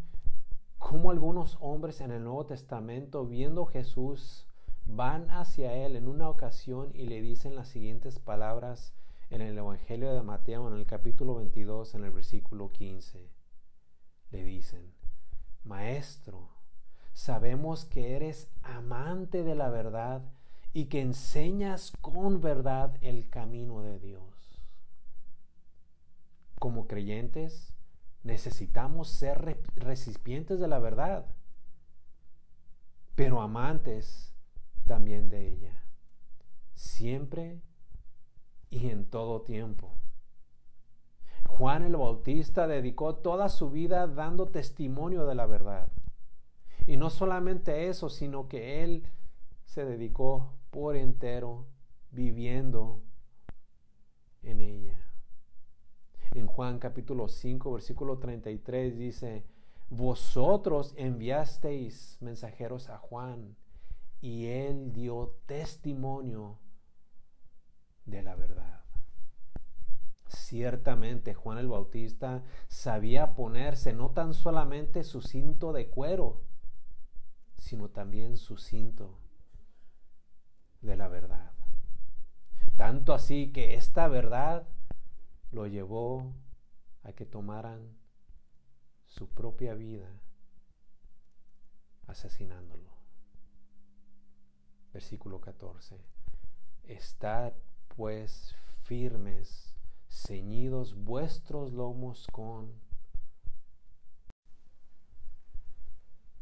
cómo 0.77 1.11
algunos 1.11 1.57
hombres 1.59 1.99
en 1.99 2.11
el 2.11 2.23
Nuevo 2.23 2.45
Testamento, 2.45 3.27
viendo 3.27 3.65
Jesús, 3.65 4.47
van 4.85 5.29
hacia 5.31 5.73
él 5.73 5.97
en 5.97 6.07
una 6.07 6.29
ocasión 6.29 6.91
y 6.93 7.07
le 7.07 7.21
dicen 7.21 7.53
las 7.53 7.67
siguientes 7.67 8.19
palabras 8.19 8.93
en 9.29 9.41
el 9.41 9.57
Evangelio 9.57 10.13
de 10.13 10.23
Mateo, 10.23 10.69
en 10.69 10.79
el 10.79 10.85
capítulo 10.85 11.35
22, 11.35 11.95
en 11.95 12.05
el 12.05 12.11
versículo 12.11 12.71
15. 12.71 13.29
Le 14.31 14.43
dicen, 14.45 14.93
Maestro, 15.65 16.47
sabemos 17.11 17.83
que 17.83 18.15
eres 18.15 18.49
amante 18.63 19.43
de 19.43 19.55
la 19.55 19.69
verdad 19.69 20.21
y 20.71 20.85
que 20.85 21.01
enseñas 21.01 21.91
con 21.99 22.39
verdad 22.39 22.95
el 23.01 23.27
camino 23.27 23.81
de 23.81 23.99
Dios. 23.99 24.63
Como 26.59 26.87
creyentes 26.87 27.76
necesitamos 28.27 29.07
ser 29.07 29.57
recipientes 29.77 30.59
de 30.59 30.67
la 30.67 30.79
verdad, 30.79 31.25
pero 33.15 33.41
amantes 33.41 34.35
también 34.85 35.29
de 35.29 35.47
ella, 35.47 35.83
siempre 36.73 37.61
y 38.69 38.89
en 38.89 39.05
todo 39.05 39.41
tiempo. 39.41 39.93
Juan 41.47 41.83
el 41.83 41.95
Bautista 41.95 42.67
dedicó 42.67 43.15
toda 43.15 43.47
su 43.47 43.71
vida 43.71 44.05
dando 44.07 44.49
testimonio 44.49 45.25
de 45.25 45.33
la 45.33 45.45
verdad. 45.45 45.89
Y 46.85 46.97
no 46.97 47.09
solamente 47.09 47.87
eso, 47.87 48.09
sino 48.09 48.49
que 48.49 48.83
él 48.83 49.07
se 49.65 49.85
dedicó 49.85 50.53
por 50.69 50.97
entero 50.97 51.65
viviendo 52.11 53.01
en 54.43 54.59
ella. 54.59 55.06
En 56.37 56.45
Juan 56.45 56.77
capítulo 56.77 57.29
5, 57.29 57.71
versículo 57.71 58.19
33 58.19 58.95
dice, 58.95 59.43
vosotros 59.89 60.93
enviasteis 60.95 62.19
mensajeros 62.21 62.91
a 62.91 62.99
Juan 62.99 63.57
y 64.21 64.45
él 64.45 64.93
dio 64.93 65.35
testimonio 65.47 66.59
de 68.05 68.21
la 68.21 68.35
verdad. 68.35 68.83
Ciertamente 70.27 71.33
Juan 71.33 71.57
el 71.57 71.69
Bautista 71.69 72.43
sabía 72.67 73.33
ponerse 73.33 73.93
no 73.93 74.11
tan 74.11 74.35
solamente 74.35 75.03
su 75.03 75.23
cinto 75.23 75.73
de 75.73 75.89
cuero, 75.89 76.43
sino 77.57 77.89
también 77.89 78.37
su 78.37 78.57
cinto 78.57 79.17
de 80.81 80.97
la 80.97 81.07
verdad. 81.07 81.53
Tanto 82.75 83.15
así 83.15 83.51
que 83.51 83.73
esta 83.73 84.07
verdad 84.07 84.67
lo 85.51 85.67
llevó 85.67 86.33
a 87.03 87.13
que 87.13 87.25
tomaran 87.25 87.97
su 89.05 89.29
propia 89.29 89.73
vida 89.73 90.09
asesinándolo. 92.07 92.89
Versículo 94.93 95.39
14. 95.39 95.99
Estad 96.83 97.53
pues 97.95 98.55
firmes, 98.83 99.75
ceñidos 100.09 100.95
vuestros 100.95 101.73
lomos 101.73 102.27
con... 102.31 102.85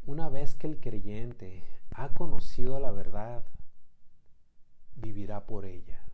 Una 0.06 0.30
vez 0.30 0.54
que 0.54 0.68
el 0.68 0.80
creyente 0.80 1.63
ha 1.89 2.13
conocido 2.13 2.80
la 2.80 2.91
verdad, 2.91 3.44
vivirá 4.96 5.48
por 5.48 5.65
ella. 5.65 6.06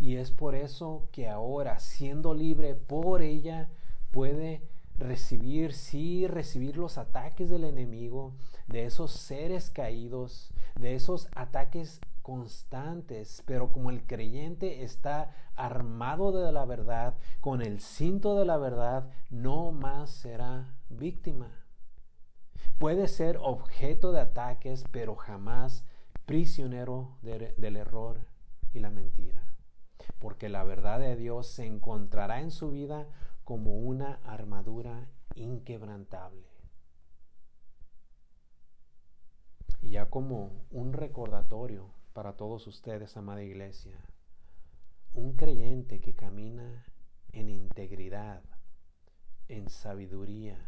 Y 0.00 0.16
es 0.16 0.30
por 0.30 0.54
eso 0.54 1.08
que 1.12 1.28
ahora, 1.28 1.78
siendo 1.78 2.34
libre 2.34 2.74
por 2.74 3.22
ella, 3.22 3.68
puede 4.10 4.62
recibir, 4.98 5.72
sí, 5.72 6.26
recibir 6.26 6.76
los 6.76 6.98
ataques 6.98 7.50
del 7.50 7.64
enemigo, 7.64 8.34
de 8.68 8.84
esos 8.84 9.12
seres 9.12 9.70
caídos, 9.70 10.52
de 10.78 10.94
esos 10.94 11.28
ataques 11.34 12.00
constantes, 12.22 13.42
pero 13.46 13.72
como 13.72 13.90
el 13.90 14.06
creyente 14.06 14.84
está 14.84 15.34
armado 15.56 16.32
de 16.32 16.52
la 16.52 16.64
verdad, 16.64 17.14
con 17.40 17.62
el 17.62 17.80
cinto 17.80 18.36
de 18.36 18.44
la 18.44 18.56
verdad, 18.56 19.10
no 19.30 19.72
más 19.72 20.10
será 20.10 20.76
víctima. 20.88 21.50
Puede 22.78 23.08
ser 23.08 23.38
objeto 23.40 24.12
de 24.12 24.20
ataques, 24.20 24.84
pero 24.90 25.16
jamás 25.16 25.84
prisionero 26.26 27.18
del 27.22 27.76
error 27.76 28.24
y 28.72 28.78
la 28.78 28.90
mentira, 28.90 29.51
porque 30.18 30.48
la 30.48 30.64
verdad 30.64 31.00
de 31.00 31.16
Dios 31.16 31.46
se 31.46 31.66
encontrará 31.66 32.40
en 32.40 32.50
su 32.50 32.70
vida 32.70 33.06
como 33.44 33.78
una 33.78 34.20
armadura 34.24 35.08
inquebrantable. 35.34 36.46
Y 39.80 39.90
ya 39.90 40.08
como 40.10 40.66
un 40.70 40.92
recordatorio 40.92 41.90
para 42.12 42.36
todos 42.36 42.66
ustedes, 42.66 43.16
amada 43.16 43.42
iglesia, 43.42 43.98
un 45.14 45.34
creyente 45.34 46.00
que 46.00 46.14
camina 46.14 46.86
en 47.32 47.48
integridad, 47.48 48.42
en 49.48 49.68
sabiduría 49.68 50.58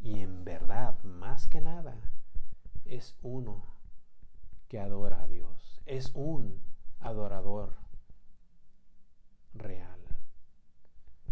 y 0.00 0.20
en 0.20 0.44
verdad, 0.44 1.02
más 1.02 1.46
que 1.46 1.60
nada, 1.60 1.96
es 2.84 3.16
uno 3.22 3.74
que 4.68 4.78
adora 4.78 5.22
a 5.22 5.26
Dios. 5.26 5.82
Es 5.86 6.12
un 6.14 6.62
adorador 7.00 7.83
real. 9.54 10.00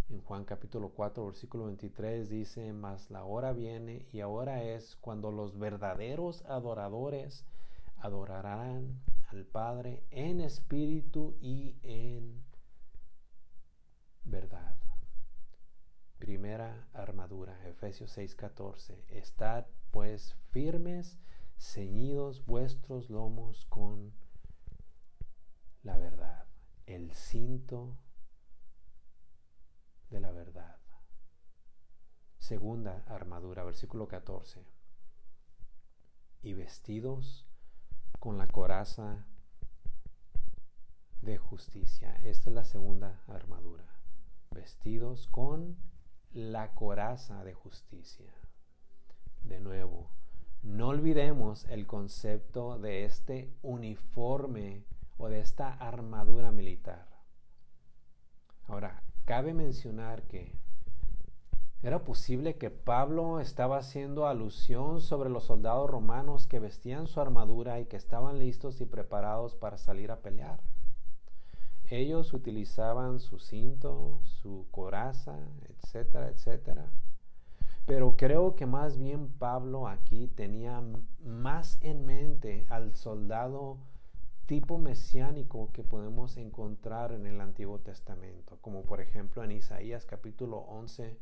En 0.09 0.21
Juan 0.21 0.45
capítulo 0.45 0.89
4, 0.89 1.25
versículo 1.25 1.65
23 1.65 2.29
dice, 2.29 2.71
mas 2.73 3.09
la 3.09 3.23
hora 3.23 3.51
viene 3.51 4.05
y 4.11 4.21
ahora 4.21 4.63
es 4.63 4.95
cuando 4.97 5.31
los 5.31 5.57
verdaderos 5.57 6.43
adoradores 6.45 7.45
adorarán 7.97 9.01
al 9.27 9.45
Padre 9.45 10.03
en 10.11 10.41
espíritu 10.41 11.35
y 11.41 11.75
en 11.81 12.43
verdad. 14.23 14.77
Primera 16.19 16.87
armadura, 16.93 17.59
Efesios 17.67 18.15
6:14. 18.17 19.03
Estad 19.09 19.65
pues 19.91 20.35
firmes 20.51 21.17
ceñidos 21.57 22.45
vuestros 22.45 23.09
lomos 23.09 23.65
con 23.65 24.13
la 25.81 25.97
verdad, 25.97 26.45
el 26.85 27.11
cinto 27.13 27.97
de 30.13 30.19
la 30.19 30.31
verdad. 30.31 30.77
Segunda 32.37 33.03
armadura, 33.07 33.63
versículo 33.63 34.07
14. 34.07 34.63
Y 36.43 36.53
vestidos 36.53 37.47
con 38.19 38.37
la 38.37 38.47
coraza 38.47 39.25
de 41.21 41.37
justicia. 41.37 42.13
Esta 42.23 42.51
es 42.51 42.55
la 42.55 42.63
segunda 42.63 43.23
armadura. 43.27 43.85
Vestidos 44.51 45.27
con 45.27 45.77
la 46.31 46.75
coraza 46.75 47.43
de 47.43 47.55
justicia. 47.55 48.31
De 49.41 49.59
nuevo, 49.59 50.11
no 50.61 50.89
olvidemos 50.89 51.65
el 51.65 51.87
concepto 51.87 52.77
de 52.77 53.05
este 53.05 53.57
uniforme 53.63 54.85
o 55.17 55.27
de 55.27 55.39
esta 55.39 55.73
armadura 55.73 56.51
militar. 56.51 57.07
Ahora, 58.65 59.03
cabe 59.25 59.53
mencionar 59.53 60.23
que 60.23 60.51
era 61.83 62.05
posible 62.05 62.55
que 62.55 62.69
Pablo 62.69 63.41
estaba 63.41 63.77
haciendo 63.77 64.25
alusión 64.25 65.01
sobre 65.01 65.29
los 65.29 65.43
soldados 65.43 65.89
romanos 65.89 66.47
que 66.47 66.59
vestían 66.59 67.07
su 67.07 67.19
armadura 67.19 67.81
y 67.81 67.85
que 67.85 67.97
estaban 67.97 68.39
listos 68.39 68.79
y 68.79 68.85
preparados 68.85 69.55
para 69.55 69.77
salir 69.77 70.09
a 70.09 70.21
pelear. 70.21 70.61
Ellos 71.89 72.33
utilizaban 72.33 73.19
su 73.19 73.37
cinto, 73.37 74.21
su 74.23 74.65
coraza, 74.71 75.37
etcétera, 75.67 76.29
etcétera. 76.29 76.89
Pero 77.85 78.15
creo 78.15 78.55
que 78.55 78.65
más 78.65 78.97
bien 78.97 79.27
Pablo 79.27 79.89
aquí 79.89 80.27
tenía 80.29 80.81
más 81.21 81.77
en 81.81 82.05
mente 82.05 82.65
al 82.69 82.95
soldado 82.95 83.77
tipo 84.45 84.77
mesiánico 84.77 85.71
que 85.71 85.83
podemos 85.83 86.37
encontrar 86.37 87.13
en 87.13 87.25
el 87.25 87.39
Antiguo 87.39 87.79
Testamento, 87.79 88.57
como 88.61 88.83
por 88.83 88.99
ejemplo 88.99 89.43
en 89.43 89.51
Isaías 89.51 90.05
capítulo 90.05 90.57
11, 90.57 91.17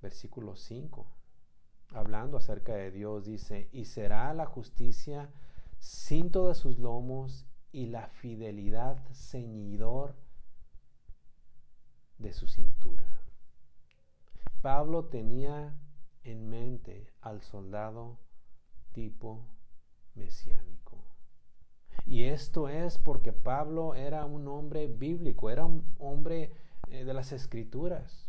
versículo 0.00 0.54
5, 0.54 1.06
hablando 1.94 2.36
acerca 2.36 2.74
de 2.74 2.90
Dios, 2.90 3.24
dice, 3.24 3.68
y 3.72 3.86
será 3.86 4.32
la 4.32 4.46
justicia 4.46 5.30
cinto 5.78 6.48
de 6.48 6.54
sus 6.54 6.78
lomos 6.78 7.46
y 7.72 7.86
la 7.86 8.08
fidelidad 8.08 9.04
ceñidor 9.12 10.14
de 12.18 12.32
su 12.32 12.46
cintura. 12.46 13.04
Pablo 14.60 15.06
tenía 15.06 15.74
en 16.22 16.48
mente 16.48 17.12
al 17.20 17.42
soldado 17.42 18.20
tipo 18.92 19.44
mesiánico. 20.14 21.11
Y 22.06 22.24
esto 22.24 22.68
es 22.68 22.98
porque 22.98 23.32
Pablo 23.32 23.94
era 23.94 24.24
un 24.24 24.48
hombre 24.48 24.86
bíblico, 24.86 25.50
era 25.50 25.64
un 25.64 25.84
hombre 25.98 26.52
eh, 26.88 27.04
de 27.04 27.14
las 27.14 27.32
escrituras. 27.32 28.28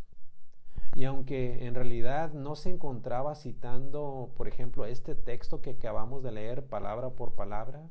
Y 0.95 1.05
aunque 1.05 1.65
en 1.65 1.73
realidad 1.73 2.33
no 2.33 2.55
se 2.55 2.69
encontraba 2.69 3.35
citando, 3.35 4.31
por 4.37 4.47
ejemplo, 4.47 4.85
este 4.85 5.15
texto 5.15 5.61
que 5.61 5.71
acabamos 5.71 6.21
de 6.23 6.31
leer 6.31 6.65
palabra 6.65 7.09
por 7.09 7.33
palabra, 7.33 7.89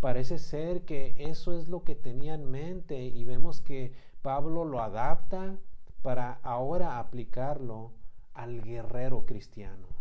parece 0.00 0.38
ser 0.38 0.84
que 0.84 1.14
eso 1.18 1.56
es 1.56 1.68
lo 1.68 1.84
que 1.84 1.94
tenía 1.94 2.34
en 2.34 2.50
mente 2.50 3.00
y 3.02 3.24
vemos 3.24 3.60
que 3.60 3.92
Pablo 4.22 4.64
lo 4.64 4.82
adapta 4.82 5.58
para 6.02 6.40
ahora 6.42 6.98
aplicarlo 6.98 7.92
al 8.34 8.62
guerrero 8.62 9.24
cristiano. 9.24 9.97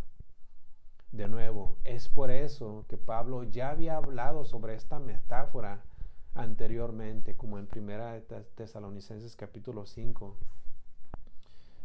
De 1.12 1.28
nuevo, 1.28 1.78
es 1.86 2.10
por 2.10 2.32
eso 2.32 2.86
que 2.89 2.98
Pablo 2.98 3.43
ya 3.43 3.70
había 3.70 3.98
hablado 3.98 4.43
sobre 4.43 4.76
esta 4.76 5.00
metáfora 5.00 5.84
anteriormente, 6.36 7.36
como 7.36 7.58
en 7.58 7.65
Primera 7.65 8.22
Tesalonicenses 8.56 9.36
capítulo 9.36 9.86
5, 9.86 10.36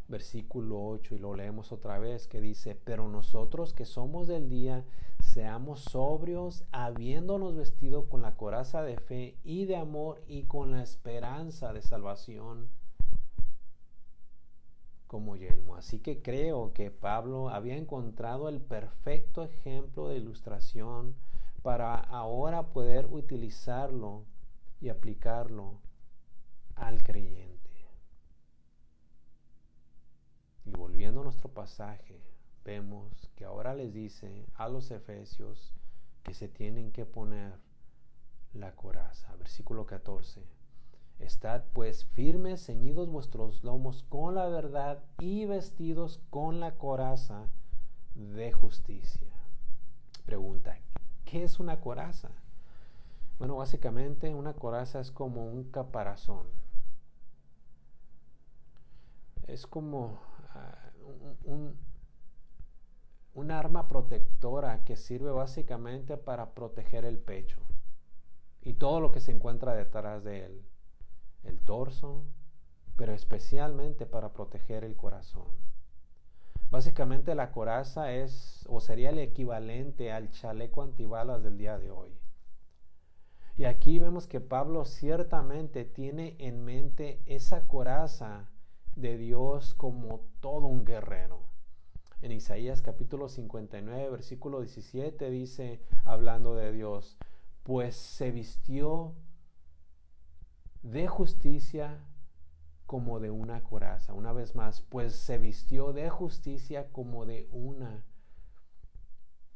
versículo 0.09 0.85
8, 0.89 1.15
y 1.15 1.19
lo 1.19 1.35
leemos 1.35 1.71
otra 1.73 1.99
vez, 1.99 2.27
que 2.27 2.41
dice, 2.41 2.75
pero 2.85 3.09
nosotros 3.09 3.73
que 3.73 3.85
somos 3.85 4.27
del 4.27 4.51
día, 4.51 4.85
seamos 5.21 5.81
sobrios, 5.81 6.65
habiéndonos 6.73 7.55
vestido 7.57 8.09
con 8.09 8.23
la 8.23 8.35
coraza 8.35 8.83
de 8.83 8.99
fe 8.99 9.37
y 9.45 9.67
de 9.67 9.77
amor 9.77 10.21
y 10.27 10.45
con 10.45 10.73
la 10.73 10.83
esperanza 10.83 11.73
de 11.73 11.81
salvación 11.81 12.69
como 15.13 15.37
yelmo. 15.37 15.77
Así 15.77 15.99
que 15.99 16.23
creo 16.23 16.73
que 16.73 16.91
Pablo 16.91 17.51
había 17.51 17.77
encontrado 17.77 18.49
el 18.49 18.63
perfecto 18.63 19.45
ejemplo 19.45 20.09
de 20.09 20.17
ilustración 20.17 21.15
para 21.63 21.97
ahora 21.97 22.71
poder 22.71 23.07
utilizarlo 23.11 24.25
y 24.81 24.89
aplicarlo 24.89 25.83
al 26.77 27.03
creyente. 27.03 27.71
Y 30.65 30.71
volviendo 30.71 31.21
a 31.21 31.25
nuestro 31.25 31.51
pasaje, 31.51 32.19
vemos 32.65 33.31
que 33.37 33.45
ahora 33.45 33.75
les 33.75 33.93
dice 33.93 34.47
a 34.55 34.67
los 34.71 34.91
efesios 34.91 35.75
que 36.23 36.33
se 36.33 36.49
tienen 36.49 36.91
que 36.91 37.05
poner 37.05 37.53
la 38.55 38.75
coraza. 38.75 39.37
Versículo 39.37 39.85
14. 39.85 40.62
Estad 41.23 41.63
pues 41.73 42.05
firmes, 42.05 42.67
ceñidos 42.67 43.09
vuestros 43.09 43.63
lomos 43.63 44.03
con 44.09 44.35
la 44.35 44.49
verdad 44.49 45.05
y 45.21 45.47
vestidos 45.47 46.21
con 46.31 46.59
la 46.59 46.73
coraza 46.75 47.49
de 48.17 48.51
justicia. 48.51 49.29
Pregunta, 50.27 50.81
¿qué 51.25 51.45
es 51.45 51.61
una 51.61 51.81
coraza? 51.81 52.31
Bueno, 53.39 53.57
básicamente 53.57 54.35
una 54.35 54.55
coraza 54.55 54.99
es 54.99 55.13
como 55.13 55.47
un 55.47 55.71
caparazón. 55.71 56.49
Es 59.47 59.65
como 59.67 60.19
un, 61.45 61.77
un, 63.35 63.51
arma 63.53 63.87
protectora 63.87 64.83
que 64.85 64.97
sirve 64.97 65.31
básicamente 65.31 66.17
para 66.17 66.53
proteger 66.55 67.05
el 67.05 67.19
pecho 67.19 67.61
y 68.61 68.75
todo 68.75 69.01
lo 69.01 69.13
que 69.13 69.21
se 69.21 69.33
encuentra 69.33 69.75
detrás 69.75 70.25
de 70.25 70.47
él, 70.47 70.65
el 71.45 71.61
torso, 71.61 72.25
pero 72.97 73.13
especialmente 73.13 74.07
para 74.07 74.33
proteger 74.33 74.85
el 74.85 74.97
corazón. 74.97 75.49
Básicamente 76.71 77.35
la 77.35 77.53
coraza 77.53 78.13
es 78.13 78.65
o 78.69 78.81
sería 78.81 79.11
el 79.11 79.19
equivalente 79.19 80.11
al 80.11 80.31
chaleco 80.31 80.83
antibalas 80.83 81.43
del 81.43 81.59
día 81.59 81.79
de 81.79 81.91
hoy. 81.91 82.19
Y 83.57 83.65
aquí 83.65 83.99
vemos 83.99 84.27
que 84.27 84.41
Pablo 84.41 84.87
ciertamente 84.87 85.85
tiene 85.85 86.37
en 86.39 86.65
mente 86.65 87.21
esa 87.27 87.69
coraza 87.69 88.49
de 88.97 89.19
Dios 89.19 89.75
como 89.75 90.21
todo 90.41 90.67
un 90.67 90.85
guerrero. 90.87 91.43
En 92.23 92.33
Isaías 92.33 92.81
capítulo 92.81 93.29
59, 93.29 94.09
versículo 94.09 94.61
17 94.61 95.29
dice, 95.29 95.83
hablando 96.05 96.55
de 96.55 96.73
Dios, 96.73 97.19
pues 97.65 97.97
se 97.97 98.31
vistió 98.31 99.15
de 100.83 101.07
justicia 101.09 102.05
como 102.87 103.21
de 103.21 103.31
una 103.31 103.63
coraza. 103.63 104.13
Una 104.13 104.33
vez 104.33 104.55
más, 104.55 104.83
pues 104.83 105.15
se 105.15 105.39
vistió 105.39 105.93
de 105.93 106.11
justicia 106.11 106.91
como 106.93 107.25
de 107.25 107.49
una 107.51 108.05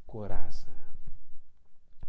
coraza. 0.05 0.73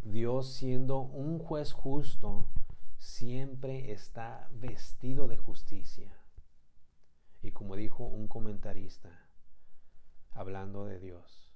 Dios 0.03 0.55
siendo 0.55 1.01
un 1.01 1.39
juez 1.39 1.73
justo, 1.73 2.49
siempre 2.97 3.93
está 3.93 4.49
vestido 4.53 5.29
de 5.29 5.37
justicia. 5.37 6.17
Y 7.43 7.51
como 7.51 7.77
dijo 7.77 8.05
un 8.05 8.27
comentarista, 8.27 9.11
hablando 10.31 10.87
de 10.87 10.99
Dios, 10.99 11.53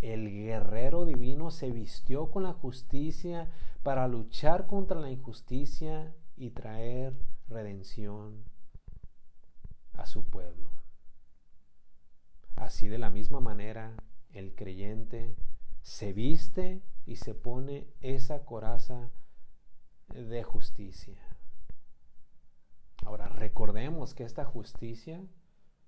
el 0.00 0.30
guerrero 0.30 1.06
divino 1.06 1.50
se 1.50 1.72
vistió 1.72 2.30
con 2.30 2.44
la 2.44 2.52
justicia 2.52 3.50
para 3.82 4.06
luchar 4.06 4.66
contra 4.66 5.00
la 5.00 5.10
injusticia 5.10 6.14
y 6.38 6.50
traer 6.50 7.12
redención 7.48 8.44
a 9.94 10.06
su 10.06 10.24
pueblo. 10.24 10.70
Así 12.56 12.88
de 12.88 12.98
la 12.98 13.10
misma 13.10 13.40
manera, 13.40 13.96
el 14.30 14.54
creyente 14.54 15.36
se 15.82 16.12
viste 16.12 16.82
y 17.06 17.16
se 17.16 17.34
pone 17.34 17.88
esa 18.00 18.44
coraza 18.44 19.10
de 20.08 20.42
justicia. 20.42 21.20
Ahora, 23.04 23.28
recordemos 23.28 24.14
que 24.14 24.24
esta 24.24 24.44
justicia 24.44 25.24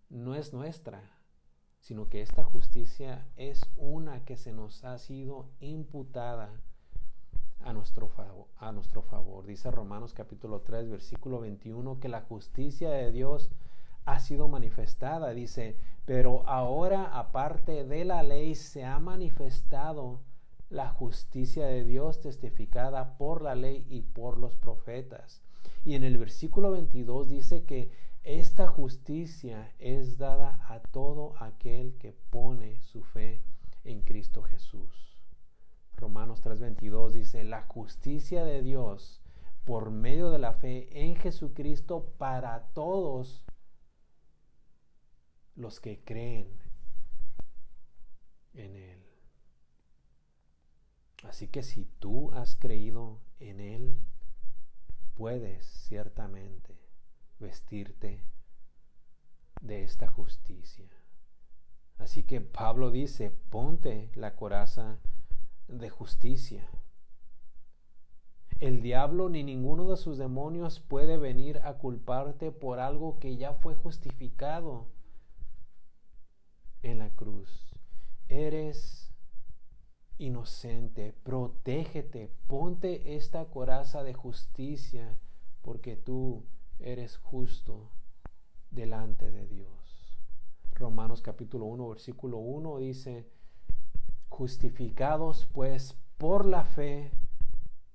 no 0.08 0.34
es 0.34 0.52
nuestra, 0.52 1.18
sino 1.78 2.08
que 2.08 2.22
esta 2.22 2.44
justicia 2.44 3.28
es 3.36 3.60
una 3.76 4.24
que 4.24 4.36
se 4.36 4.52
nos 4.52 4.84
ha 4.84 4.98
sido 4.98 5.50
imputada 5.60 6.60
a 7.62 7.72
nuestro, 7.72 8.08
favor, 8.08 8.46
a 8.58 8.72
nuestro 8.72 9.02
favor. 9.02 9.46
Dice 9.46 9.70
Romanos 9.70 10.14
capítulo 10.14 10.60
3, 10.60 10.90
versículo 10.90 11.40
21, 11.40 12.00
que 12.00 12.08
la 12.08 12.22
justicia 12.22 12.90
de 12.90 13.12
Dios 13.12 13.50
ha 14.04 14.20
sido 14.20 14.48
manifestada. 14.48 15.30
Dice, 15.30 15.76
pero 16.04 16.46
ahora 16.48 17.18
aparte 17.18 17.84
de 17.84 18.04
la 18.04 18.22
ley 18.22 18.54
se 18.54 18.84
ha 18.84 18.98
manifestado 18.98 20.20
la 20.68 20.88
justicia 20.88 21.66
de 21.66 21.84
Dios 21.84 22.20
testificada 22.20 23.16
por 23.18 23.42
la 23.42 23.54
ley 23.54 23.86
y 23.88 24.02
por 24.02 24.38
los 24.38 24.56
profetas 24.56 25.42
y 25.84 25.94
en 25.94 26.04
el 26.04 26.18
versículo 26.18 26.72
22 26.72 27.28
dice 27.28 27.64
que 27.64 27.90
esta 28.22 28.66
justicia 28.66 29.72
es 29.78 30.18
dada 30.18 30.60
a 30.68 30.80
todo 30.80 31.34
aquel 31.40 31.96
que 31.96 32.12
pone 32.12 32.80
su 32.82 33.02
fe 33.02 33.42
en 33.84 34.02
Cristo 34.02 34.42
Jesús. 34.42 35.09
Romanos 36.00 36.42
3:22 36.42 37.12
dice, 37.12 37.44
la 37.44 37.62
justicia 37.62 38.44
de 38.44 38.62
Dios 38.62 39.20
por 39.64 39.90
medio 39.90 40.30
de 40.30 40.38
la 40.38 40.54
fe 40.54 40.88
en 41.04 41.14
Jesucristo 41.16 42.14
para 42.18 42.68
todos 42.72 43.44
los 45.54 45.78
que 45.80 46.02
creen 46.02 46.48
en 48.54 48.76
Él. 48.76 49.02
Así 51.24 51.48
que 51.48 51.62
si 51.62 51.84
tú 51.84 52.32
has 52.32 52.56
creído 52.56 53.20
en 53.38 53.60
Él, 53.60 54.00
puedes 55.14 55.66
ciertamente 55.66 56.80
vestirte 57.38 58.24
de 59.60 59.82
esta 59.82 60.08
justicia. 60.08 60.88
Así 61.98 62.22
que 62.22 62.40
Pablo 62.40 62.90
dice, 62.90 63.30
ponte 63.30 64.10
la 64.14 64.34
coraza 64.34 64.98
de 65.70 65.90
justicia. 65.90 66.68
El 68.58 68.82
diablo 68.82 69.28
ni 69.28 69.42
ninguno 69.42 69.88
de 69.88 69.96
sus 69.96 70.18
demonios 70.18 70.80
puede 70.80 71.16
venir 71.16 71.60
a 71.64 71.78
culparte 71.78 72.52
por 72.52 72.78
algo 72.78 73.18
que 73.18 73.36
ya 73.36 73.54
fue 73.54 73.74
justificado 73.74 74.86
en 76.82 76.98
la 76.98 77.10
cruz. 77.10 77.74
Eres 78.28 79.14
inocente, 80.18 81.14
protégete, 81.22 82.30
ponte 82.46 83.16
esta 83.16 83.46
coraza 83.46 84.02
de 84.02 84.12
justicia, 84.12 85.18
porque 85.62 85.96
tú 85.96 86.44
eres 86.78 87.16
justo 87.16 87.90
delante 88.70 89.30
de 89.30 89.46
Dios. 89.46 90.18
Romanos 90.72 91.22
capítulo 91.22 91.64
1, 91.66 91.88
versículo 91.88 92.38
1 92.38 92.78
dice, 92.78 93.26
justificados 94.30 95.46
pues 95.52 95.98
por 96.16 96.46
la 96.46 96.64
fe, 96.64 97.12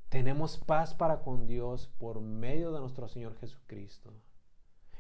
tenemos 0.10 0.58
paz 0.58 0.94
para 0.94 1.22
con 1.22 1.48
Dios 1.48 1.88
por 1.98 2.22
medio 2.22 2.72
de 2.72 2.80
nuestro 2.80 3.08
Señor 3.08 3.36
Jesucristo. 3.38 4.14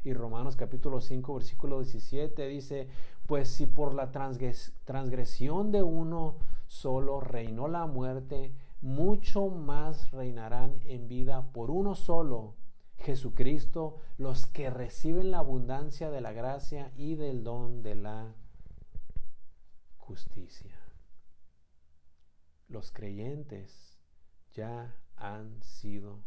Y 0.04 0.14
Romanos 0.14 0.56
capítulo 0.56 1.02
5, 1.02 1.36
versículo 1.36 1.80
17 1.82 2.48
dice, 2.48 2.90
pues 3.28 3.50
si 3.50 3.66
por 3.66 3.94
la 3.94 4.12
transgresión 4.12 5.72
de 5.72 5.84
uno 5.84 6.38
solo 6.68 7.20
reinó 7.20 7.68
la 7.68 7.86
muerte, 7.86 8.54
mucho 8.82 9.48
más 9.48 10.12
reinarán 10.12 10.80
en 10.86 11.08
vida 11.08 11.52
por 11.52 11.72
uno 11.72 11.96
solo, 11.96 12.56
Jesucristo, 12.98 13.98
los 14.18 14.46
que 14.46 14.70
reciben 14.70 15.32
la 15.32 15.40
abundancia 15.40 16.10
de 16.10 16.22
la 16.22 16.32
gracia 16.34 16.92
y 16.96 17.16
del 17.16 17.44
don 17.44 17.84
de 17.84 17.96
la 17.96 18.36
justicia. 19.98 20.75
Los 22.68 22.92
creyentes 22.92 24.00
ya 24.54 24.96
han 25.16 25.62
sido 25.62 26.20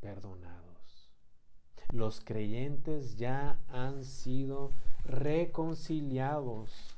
perdonados. 0.00 1.12
Los 1.92 2.20
creyentes 2.20 3.16
ya 3.16 3.60
han 3.68 4.04
sido 4.04 4.72
reconciliados 5.04 6.96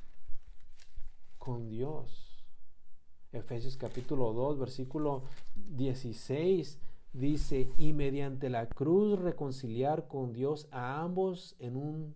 con 1.37 1.69
Dios. 1.69 2.43
Efesios 3.31 3.77
capítulo 3.77 4.33
2, 4.33 4.57
versículo 4.57 5.23
16 5.55 6.79
dice, 7.13 7.71
y 7.77 7.93
mediante 7.93 8.49
la 8.49 8.67
cruz 8.67 9.19
reconciliar 9.19 10.07
con 10.07 10.33
Dios 10.33 10.67
a 10.71 11.01
ambos 11.01 11.55
en 11.59 11.75
un 11.75 12.15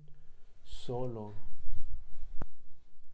solo 0.64 1.53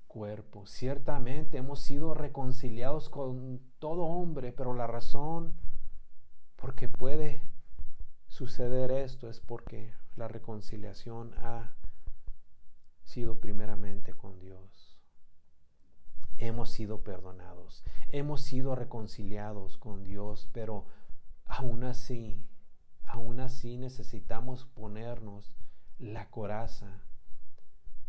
cuerpo. 0.10 0.66
Ciertamente 0.66 1.58
hemos 1.60 1.80
sido 1.80 2.14
reconciliados 2.14 3.10
con 3.10 3.62
todo 3.78 4.02
hombre, 4.02 4.52
pero 4.52 4.74
la 4.74 4.88
razón 4.88 5.54
por 6.58 6.76
qué 6.76 6.90
puede 6.90 7.42
suceder 8.28 8.92
esto 8.92 9.30
es 9.30 9.40
porque 9.40 9.94
la 10.18 10.28
reconciliación 10.28 11.34
ha 11.38 11.74
sido 13.04 13.40
primeramente 13.40 14.14
con 14.14 14.40
Dios. 14.40 14.98
Hemos 16.38 16.72
sido 16.72 17.04
perdonados, 17.04 17.84
hemos 18.10 18.42
sido 18.42 18.76
reconciliados 18.76 19.78
con 19.78 20.04
Dios, 20.04 20.50
pero 20.52 20.88
aún 21.46 21.84
así, 21.84 22.46
aún 23.04 23.40
así 23.40 23.78
necesitamos 23.78 24.66
ponernos 24.66 25.54
la 25.98 26.30
coraza 26.30 27.04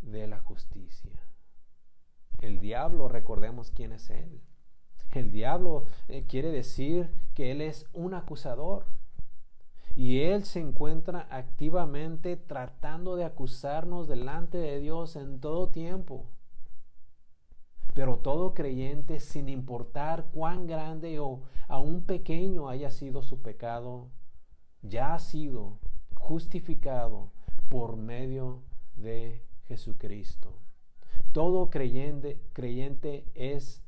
de 0.01 0.27
la 0.27 0.39
justicia. 0.39 1.30
El 2.41 2.59
diablo, 2.59 3.07
recordemos 3.07 3.71
quién 3.71 3.91
es 3.93 4.09
él. 4.09 4.41
El 5.11 5.31
diablo 5.31 5.85
eh, 6.07 6.25
quiere 6.27 6.51
decir 6.51 7.11
que 7.33 7.51
él 7.51 7.61
es 7.61 7.87
un 7.93 8.13
acusador. 8.13 8.85
Y 9.95 10.21
él 10.21 10.45
se 10.45 10.59
encuentra 10.59 11.27
activamente 11.29 12.37
tratando 12.37 13.15
de 13.15 13.25
acusarnos 13.25 14.07
delante 14.07 14.57
de 14.57 14.79
Dios 14.79 15.15
en 15.15 15.39
todo 15.39 15.69
tiempo. 15.69 16.25
Pero 17.93 18.19
todo 18.19 18.53
creyente, 18.53 19.19
sin 19.19 19.49
importar 19.49 20.27
cuán 20.31 20.65
grande 20.65 21.19
o 21.19 21.41
aún 21.67 22.05
pequeño 22.05 22.69
haya 22.69 22.89
sido 22.89 23.21
su 23.21 23.41
pecado, 23.41 24.07
ya 24.81 25.13
ha 25.13 25.19
sido 25.19 25.77
justificado 26.15 27.31
por 27.69 27.97
medio 27.97 28.63
de 28.95 29.45
Jesucristo. 29.67 30.60
Todo 31.31 31.69
creyente, 31.69 32.41
creyente 32.51 33.25
es 33.35 33.81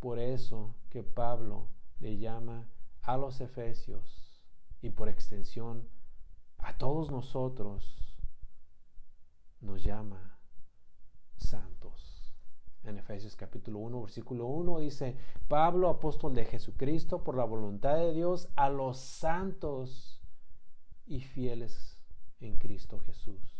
por 0.00 0.18
eso 0.18 0.74
que 0.88 1.02
Pablo 1.02 1.68
le 1.98 2.16
llama 2.16 2.70
a 3.02 3.18
los 3.18 3.42
efesios 3.42 4.42
y 4.80 4.88
por 4.88 5.10
extensión 5.10 5.86
a 6.56 6.78
todos 6.78 7.10
nosotros 7.10 8.18
nos 9.60 9.82
llama 9.82 10.38
santos. 11.36 12.32
En 12.82 12.96
Efesios 12.96 13.36
capítulo 13.36 13.80
1, 13.80 14.00
versículo 14.00 14.46
1 14.46 14.78
dice, 14.78 15.18
Pablo, 15.48 15.90
apóstol 15.90 16.34
de 16.34 16.46
Jesucristo, 16.46 17.22
por 17.22 17.36
la 17.36 17.44
voluntad 17.44 17.96
de 17.96 18.14
Dios, 18.14 18.48
a 18.56 18.70
los 18.70 18.96
santos 18.96 20.22
y 21.04 21.20
fieles 21.20 22.00
en 22.40 22.56
Cristo 22.56 23.00
Jesús 23.00 23.55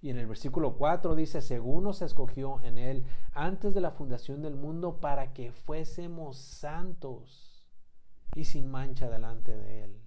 y 0.00 0.10
en 0.10 0.18
el 0.18 0.26
versículo 0.26 0.76
4 0.76 1.14
dice, 1.16 1.40
según 1.40 1.84
nos 1.84 2.02
escogió 2.02 2.60
en 2.62 2.78
él 2.78 3.04
antes 3.32 3.74
de 3.74 3.80
la 3.80 3.90
fundación 3.90 4.42
del 4.42 4.54
mundo 4.54 5.00
para 5.00 5.32
que 5.32 5.50
fuésemos 5.50 6.36
santos 6.36 7.66
y 8.36 8.44
sin 8.44 8.70
mancha 8.70 9.10
delante 9.10 9.56
de 9.56 9.84
él. 9.84 10.00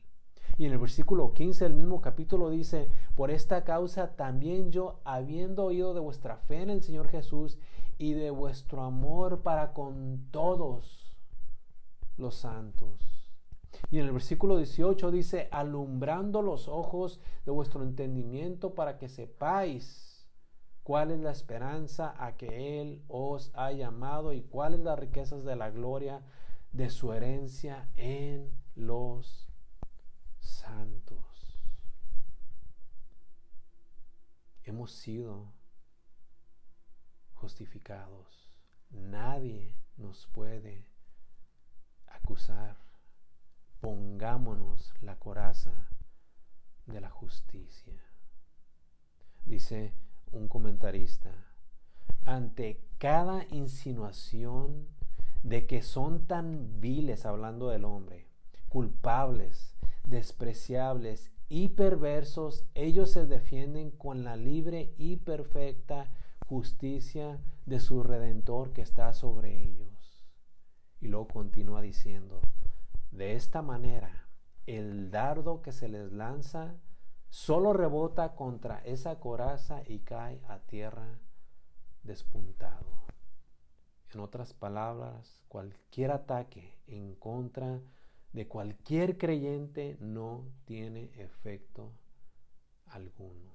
Y 0.57 0.65
en 0.65 0.73
el 0.73 0.77
versículo 0.77 1.33
15 1.33 1.65
del 1.65 1.73
mismo 1.73 2.01
capítulo 2.01 2.49
dice, 2.49 2.89
por 3.15 3.31
esta 3.31 3.63
causa 3.63 4.15
también 4.15 4.71
yo, 4.71 5.01
habiendo 5.03 5.65
oído 5.65 5.93
de 5.93 5.99
vuestra 5.99 6.37
fe 6.37 6.61
en 6.61 6.69
el 6.69 6.83
Señor 6.83 7.09
Jesús 7.09 7.57
y 7.97 8.13
de 8.13 8.31
vuestro 8.31 8.83
amor 8.83 9.41
para 9.41 9.73
con 9.73 10.27
todos 10.31 11.13
los 12.17 12.35
santos, 12.35 13.20
y 13.89 13.99
en 13.99 14.05
el 14.05 14.11
versículo 14.11 14.57
18 14.57 15.11
dice, 15.11 15.47
alumbrando 15.51 16.41
los 16.41 16.67
ojos 16.67 17.19
de 17.45 17.51
vuestro 17.51 17.83
entendimiento 17.83 18.73
para 18.73 18.97
que 18.97 19.09
sepáis 19.09 20.29
cuál 20.83 21.11
es 21.11 21.19
la 21.19 21.31
esperanza 21.31 22.13
a 22.17 22.37
que 22.37 22.81
Él 22.81 23.03
os 23.07 23.51
ha 23.53 23.71
llamado 23.71 24.33
y 24.33 24.41
cuáles 24.41 24.79
las 24.81 24.97
riquezas 24.97 25.43
de 25.43 25.55
la 25.55 25.69
gloria 25.69 26.23
de 26.71 26.89
su 26.89 27.13
herencia 27.13 27.89
en 27.95 28.51
los 28.75 29.49
santos. 30.39 31.59
Hemos 34.63 34.91
sido 34.91 35.53
justificados. 37.33 38.49
Nadie 38.89 39.75
nos 39.97 40.27
puede 40.27 40.85
acusar 42.07 42.90
pongámonos 43.81 44.93
la 45.01 45.17
coraza 45.17 45.89
de 46.85 47.01
la 47.01 47.09
justicia. 47.09 47.99
Dice 49.43 49.93
un 50.31 50.47
comentarista, 50.47 51.33
ante 52.23 52.85
cada 52.99 53.45
insinuación 53.49 54.87
de 55.43 55.65
que 55.65 55.81
son 55.81 56.27
tan 56.27 56.79
viles, 56.79 57.25
hablando 57.25 57.69
del 57.69 57.85
hombre, 57.85 58.27
culpables, 58.69 59.75
despreciables 60.05 61.31
y 61.49 61.69
perversos, 61.69 62.65
ellos 62.75 63.11
se 63.11 63.25
defienden 63.25 63.89
con 63.89 64.23
la 64.23 64.35
libre 64.35 64.93
y 64.97 65.17
perfecta 65.17 66.11
justicia 66.45 67.39
de 67.65 67.79
su 67.79 68.03
redentor 68.03 68.73
que 68.73 68.83
está 68.83 69.11
sobre 69.13 69.63
ellos. 69.63 70.23
Y 70.99 71.07
luego 71.07 71.27
continúa 71.27 71.81
diciendo, 71.81 72.41
de 73.11 73.35
esta 73.35 73.61
manera, 73.61 74.27
el 74.65 75.11
dardo 75.11 75.61
que 75.61 75.73
se 75.73 75.89
les 75.89 76.11
lanza 76.13 76.75
solo 77.29 77.73
rebota 77.73 78.35
contra 78.35 78.79
esa 78.85 79.19
coraza 79.19 79.83
y 79.85 79.99
cae 79.99 80.41
a 80.47 80.59
tierra 80.59 81.19
despuntado. 82.03 82.87
En 84.13 84.19
otras 84.21 84.53
palabras, 84.53 85.41
cualquier 85.47 86.11
ataque 86.11 86.77
en 86.87 87.15
contra 87.15 87.81
de 88.33 88.47
cualquier 88.47 89.17
creyente 89.17 89.97
no 89.99 90.45
tiene 90.65 91.11
efecto 91.21 91.91
alguno. 92.85 93.51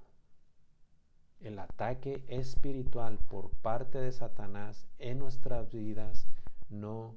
El 1.39 1.59
ataque 1.59 2.23
espiritual 2.27 3.19
por 3.27 3.51
parte 3.51 3.99
de 3.99 4.11
Satanás 4.11 4.87
en 4.97 5.19
nuestras 5.19 5.71
vidas 5.71 6.27
no 6.69 7.15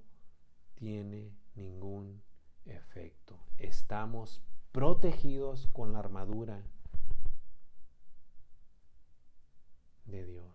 tiene 0.74 1.33
ningún 1.55 2.22
efecto. 2.66 3.38
Estamos 3.59 4.42
protegidos 4.73 5.66
con 5.68 5.92
la 5.92 5.99
armadura 5.99 6.62
de 10.05 10.27
Dios. 10.27 10.51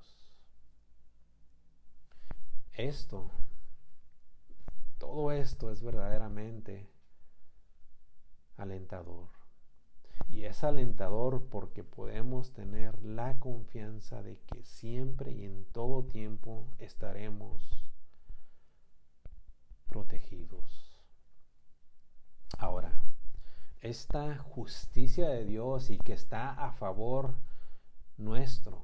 Esto, 2.74 3.32
todo 4.98 5.32
esto 5.32 5.72
es 5.72 5.82
verdaderamente 5.82 6.90
alentador. 8.58 9.30
Y 10.28 10.44
es 10.44 10.64
alentador 10.64 11.48
porque 11.50 11.84
podemos 11.84 12.52
tener 12.52 13.02
la 13.04 13.40
confianza 13.40 14.22
de 14.22 14.40
que 14.40 14.64
siempre 14.64 15.32
y 15.32 15.46
en 15.46 15.66
todo 15.72 16.04
tiempo 16.04 16.68
estaremos 16.80 17.62
protegidos. 19.88 20.85
Ahora, 22.58 22.92
esta 23.82 24.38
justicia 24.38 25.30
de 25.30 25.46
Dios 25.46 25.90
y 25.90 25.98
que 25.98 26.14
está 26.14 26.52
a 26.52 26.72
favor 26.72 27.36
nuestro 28.18 28.84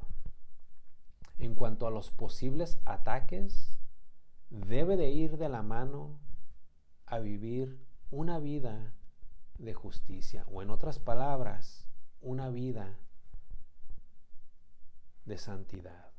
en 1.39 1.55
cuanto 1.55 1.87
a 1.87 1.91
los 1.91 2.11
posibles 2.11 2.77
ataques, 2.85 3.79
debe 4.51 4.95
de 4.95 5.09
ir 5.09 5.37
de 5.37 5.49
la 5.49 5.63
mano 5.63 6.19
a 7.07 7.17
vivir 7.17 7.83
una 8.11 8.37
vida 8.37 8.93
de 9.57 9.73
justicia, 9.73 10.45
o 10.51 10.61
en 10.61 10.69
otras 10.69 10.99
palabras, 10.99 11.87
una 12.21 12.49
vida 12.49 12.95
de 15.25 15.37
santidad. 15.37 16.11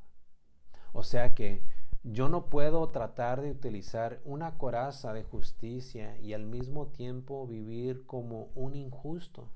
O 0.91 1.03
sea 1.03 1.33
que 1.33 1.63
yo 2.03 2.27
no 2.27 2.47
puedo 2.47 2.89
tratar 2.89 3.41
de 3.41 3.51
utilizar 3.51 4.19
una 4.25 4.57
coraza 4.57 5.13
de 5.13 5.23
justicia 5.23 6.17
y 6.19 6.33
al 6.33 6.45
mismo 6.45 6.87
tiempo 6.87 7.47
vivir 7.47 8.05
como 8.05 8.49
un 8.55 8.75
injusto, 8.75 9.49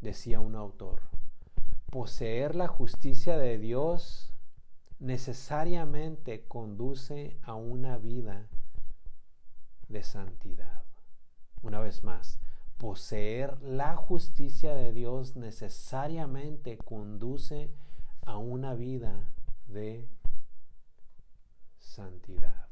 decía 0.00 0.38
un 0.38 0.54
autor. 0.54 1.02
Poseer 1.90 2.54
la 2.54 2.68
justicia 2.68 3.36
de 3.36 3.58
Dios 3.58 4.32
necesariamente 5.00 6.46
conduce 6.46 7.38
a 7.42 7.54
una 7.54 7.98
vida 7.98 8.48
de 9.88 10.04
santidad. 10.04 10.84
Una 11.62 11.80
vez 11.80 12.04
más, 12.04 12.38
poseer 12.78 13.60
la 13.62 13.96
justicia 13.96 14.74
de 14.74 14.92
Dios 14.92 15.34
necesariamente 15.34 16.78
conduce 16.78 17.72
a 18.24 18.38
una 18.38 18.74
vida 18.74 19.28
de 19.66 20.08
santidad. 21.94 22.66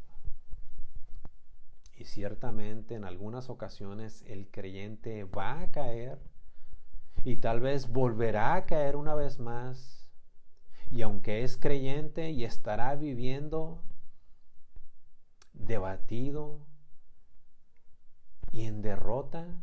Y 1.97 2.05
ciertamente 2.05 2.97
en 2.97 3.05
algunas 3.05 3.49
ocasiones 3.49 4.25
el 4.27 4.51
creyente 4.51 5.25
va 5.25 5.61
a 5.61 5.71
caer 5.71 6.19
y 7.23 7.37
tal 7.37 7.61
vez 7.61 7.89
volverá 7.89 8.55
a 8.55 8.67
caer 8.67 8.97
una 8.97 9.15
vez 9.15 9.39
más. 9.39 10.11
Y 10.91 11.03
aunque 11.03 11.45
es 11.45 11.57
creyente 11.57 12.31
y 12.31 12.45
estará 12.45 12.97
viviendo 12.97 13.83
debatido 15.53 16.67
y 18.51 18.65
en 18.65 18.83
derrota, 18.83 19.63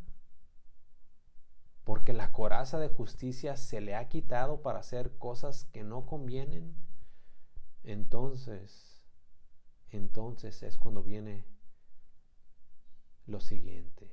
porque 1.84 2.13
la 2.13 2.32
coraza 2.32 2.80
de 2.80 2.88
justicia 2.88 3.58
se 3.58 3.82
le 3.82 3.95
ha 3.95 4.08
quitado 4.08 4.62
para 4.62 4.80
hacer 4.80 5.17
cosas 5.17 5.65
que 5.65 5.84
no 5.84 6.06
convienen, 6.06 6.76
entonces 7.84 8.88
entonces 9.91 10.63
es 10.63 10.78
cuando 10.78 11.04
viene 11.04 11.45
lo 13.25 13.39
siguiente. 13.39 14.12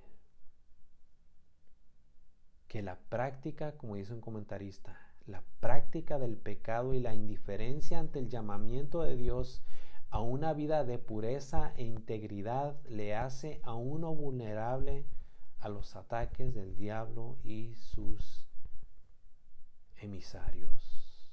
Que 2.68 2.82
la 2.82 2.98
práctica, 2.98 3.76
como 3.76 3.96
dice 3.96 4.12
un 4.12 4.20
comentarista, 4.20 4.98
la 5.26 5.42
práctica 5.60 6.18
del 6.18 6.36
pecado 6.36 6.94
y 6.94 7.00
la 7.00 7.14
indiferencia 7.14 7.98
ante 7.98 8.18
el 8.18 8.28
llamamiento 8.28 9.02
de 9.02 9.16
Dios 9.16 9.62
a 10.10 10.20
una 10.20 10.52
vida 10.52 10.84
de 10.84 10.98
pureza 10.98 11.72
e 11.76 11.84
integridad 11.84 12.80
le 12.84 13.14
hace 13.14 13.60
a 13.64 13.74
uno 13.74 14.14
vulnerable 14.14 15.04
a 15.58 15.68
los 15.68 15.96
ataques 15.96 16.54
del 16.54 16.76
diablo 16.76 17.38
y 17.42 17.74
sus 17.74 18.46
emisarios. 19.96 21.32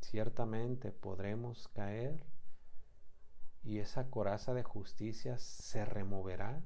Ciertamente 0.00 0.90
podremos 0.90 1.68
caer 1.68 2.24
y 3.62 3.78
esa 3.78 4.10
coraza 4.10 4.54
de 4.54 4.62
justicia 4.62 5.38
se 5.38 5.84
removerá. 5.84 6.62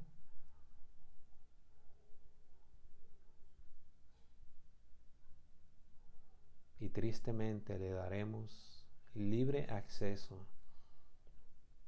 Y 6.79 6.89
tristemente 6.89 7.79
le 7.79 7.91
daremos 7.91 8.85
libre 9.13 9.65
acceso 9.69 10.47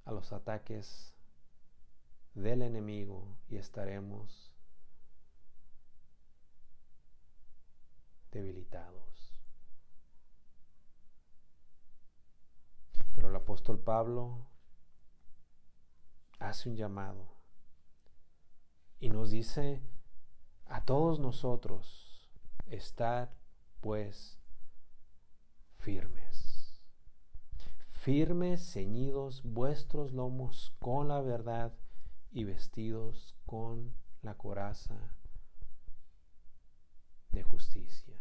a 0.05 0.11
los 0.11 0.31
ataques 0.31 1.13
del 2.33 2.61
enemigo 2.61 3.37
y 3.49 3.57
estaremos 3.57 4.53
debilitados. 8.31 9.33
Pero 13.13 13.29
el 13.29 13.35
apóstol 13.35 13.79
Pablo 13.79 14.47
hace 16.47 16.69
un 16.69 16.75
llamado 16.75 17.35
y 18.99 19.09
nos 19.09 19.31
dice 19.31 19.81
a 20.65 20.83
todos 20.83 21.19
nosotros, 21.19 22.29
estar 22.65 23.33
pues 23.79 24.39
firmes, 25.77 26.81
firmes, 27.89 28.73
ceñidos 28.73 29.43
vuestros 29.43 30.13
lomos 30.13 30.73
con 30.79 31.07
la 31.09 31.21
verdad 31.21 31.73
y 32.31 32.43
vestidos 32.43 33.35
con 33.45 33.93
la 34.21 34.35
coraza 34.35 35.15
de 37.31 37.43
justicia. 37.43 38.19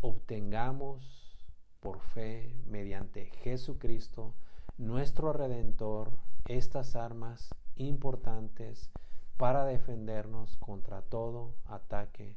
Obtengamos 0.00 1.48
por 1.80 2.00
fe 2.00 2.62
mediante 2.66 3.26
Jesucristo, 3.42 4.34
nuestro 4.78 5.32
Redentor, 5.32 6.12
estas 6.46 6.96
armas 6.96 7.50
importantes 7.76 8.90
para 9.36 9.64
defendernos 9.64 10.56
contra 10.58 11.02
todo 11.02 11.54
ataque 11.64 12.36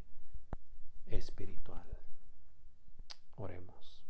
espiritual. 1.07 1.85
Oremos. 3.35 4.01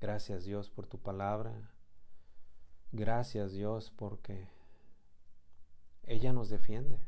Gracias 0.00 0.44
Dios 0.44 0.70
por 0.70 0.86
tu 0.86 0.98
palabra. 0.98 1.70
Gracias 2.92 3.52
Dios 3.52 3.90
porque 3.90 4.48
ella 6.04 6.32
nos 6.32 6.48
defiende. 6.48 7.00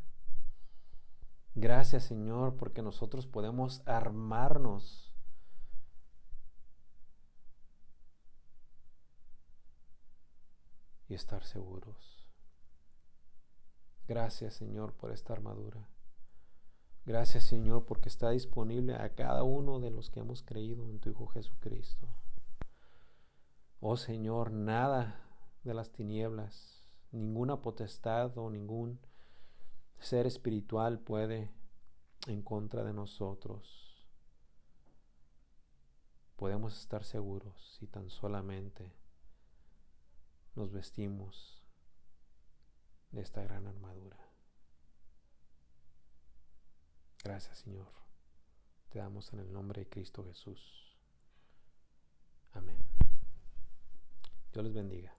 Gracias 1.54 2.04
Señor 2.04 2.57
porque 2.57 2.83
nosotros 2.83 3.26
podemos 3.26 3.83
armarnos 3.87 5.08
y 11.09 11.14
estar 11.14 11.44
seguros. 11.44 12.27
Gracias 14.07 14.55
Señor 14.55 14.94
por 14.94 15.11
esta 15.11 15.33
armadura. 15.33 15.88
Gracias 17.05 17.44
Señor 17.44 17.87
porque 17.87 18.09
está 18.09 18.31
disponible 18.31 18.94
a 18.94 19.14
cada 19.14 19.42
uno 19.42 19.81
de 19.81 19.90
los 19.90 20.11
que 20.11 20.21
hemos 20.21 20.42
creído 20.42 20.88
en 20.88 20.99
tu 20.99 21.11
Hijo 21.11 21.27
Jesucristo. 21.29 22.09
Oh 23.81 23.97
Señor, 23.97 24.51
nada 24.51 25.25
de 25.64 25.73
las 25.73 25.90
tinieblas, 25.90 26.85
ninguna 27.12 27.62
potestad 27.62 28.37
o 28.37 28.51
ningún 28.51 28.99
ser 30.01 30.27
espiritual 30.27 31.01
puede 31.01 31.51
en 32.27 32.42
contra 32.42 32.85
de 32.85 32.92
nosotros. 32.92 34.07
Podemos 36.37 36.79
estar 36.79 37.05
seguros 37.05 37.77
si 37.79 37.87
tan 37.87 38.11
solamente 38.11 38.97
nos 40.59 40.73
vestimos 40.73 41.62
de 43.12 43.22
esta 43.22 43.43
gran 43.45 43.68
armadura. 43.68 44.18
Gracias 47.22 47.59
Señor. 47.59 47.87
Te 48.91 48.99
damos 48.99 49.32
en 49.32 49.39
el 49.39 49.53
nombre 49.53 49.82
de 49.82 49.89
Cristo 49.89 50.24
Jesús. 50.24 50.99
Amén. 52.53 52.82
Dios 54.53 54.64
les 54.64 54.74
bendiga. 54.74 55.14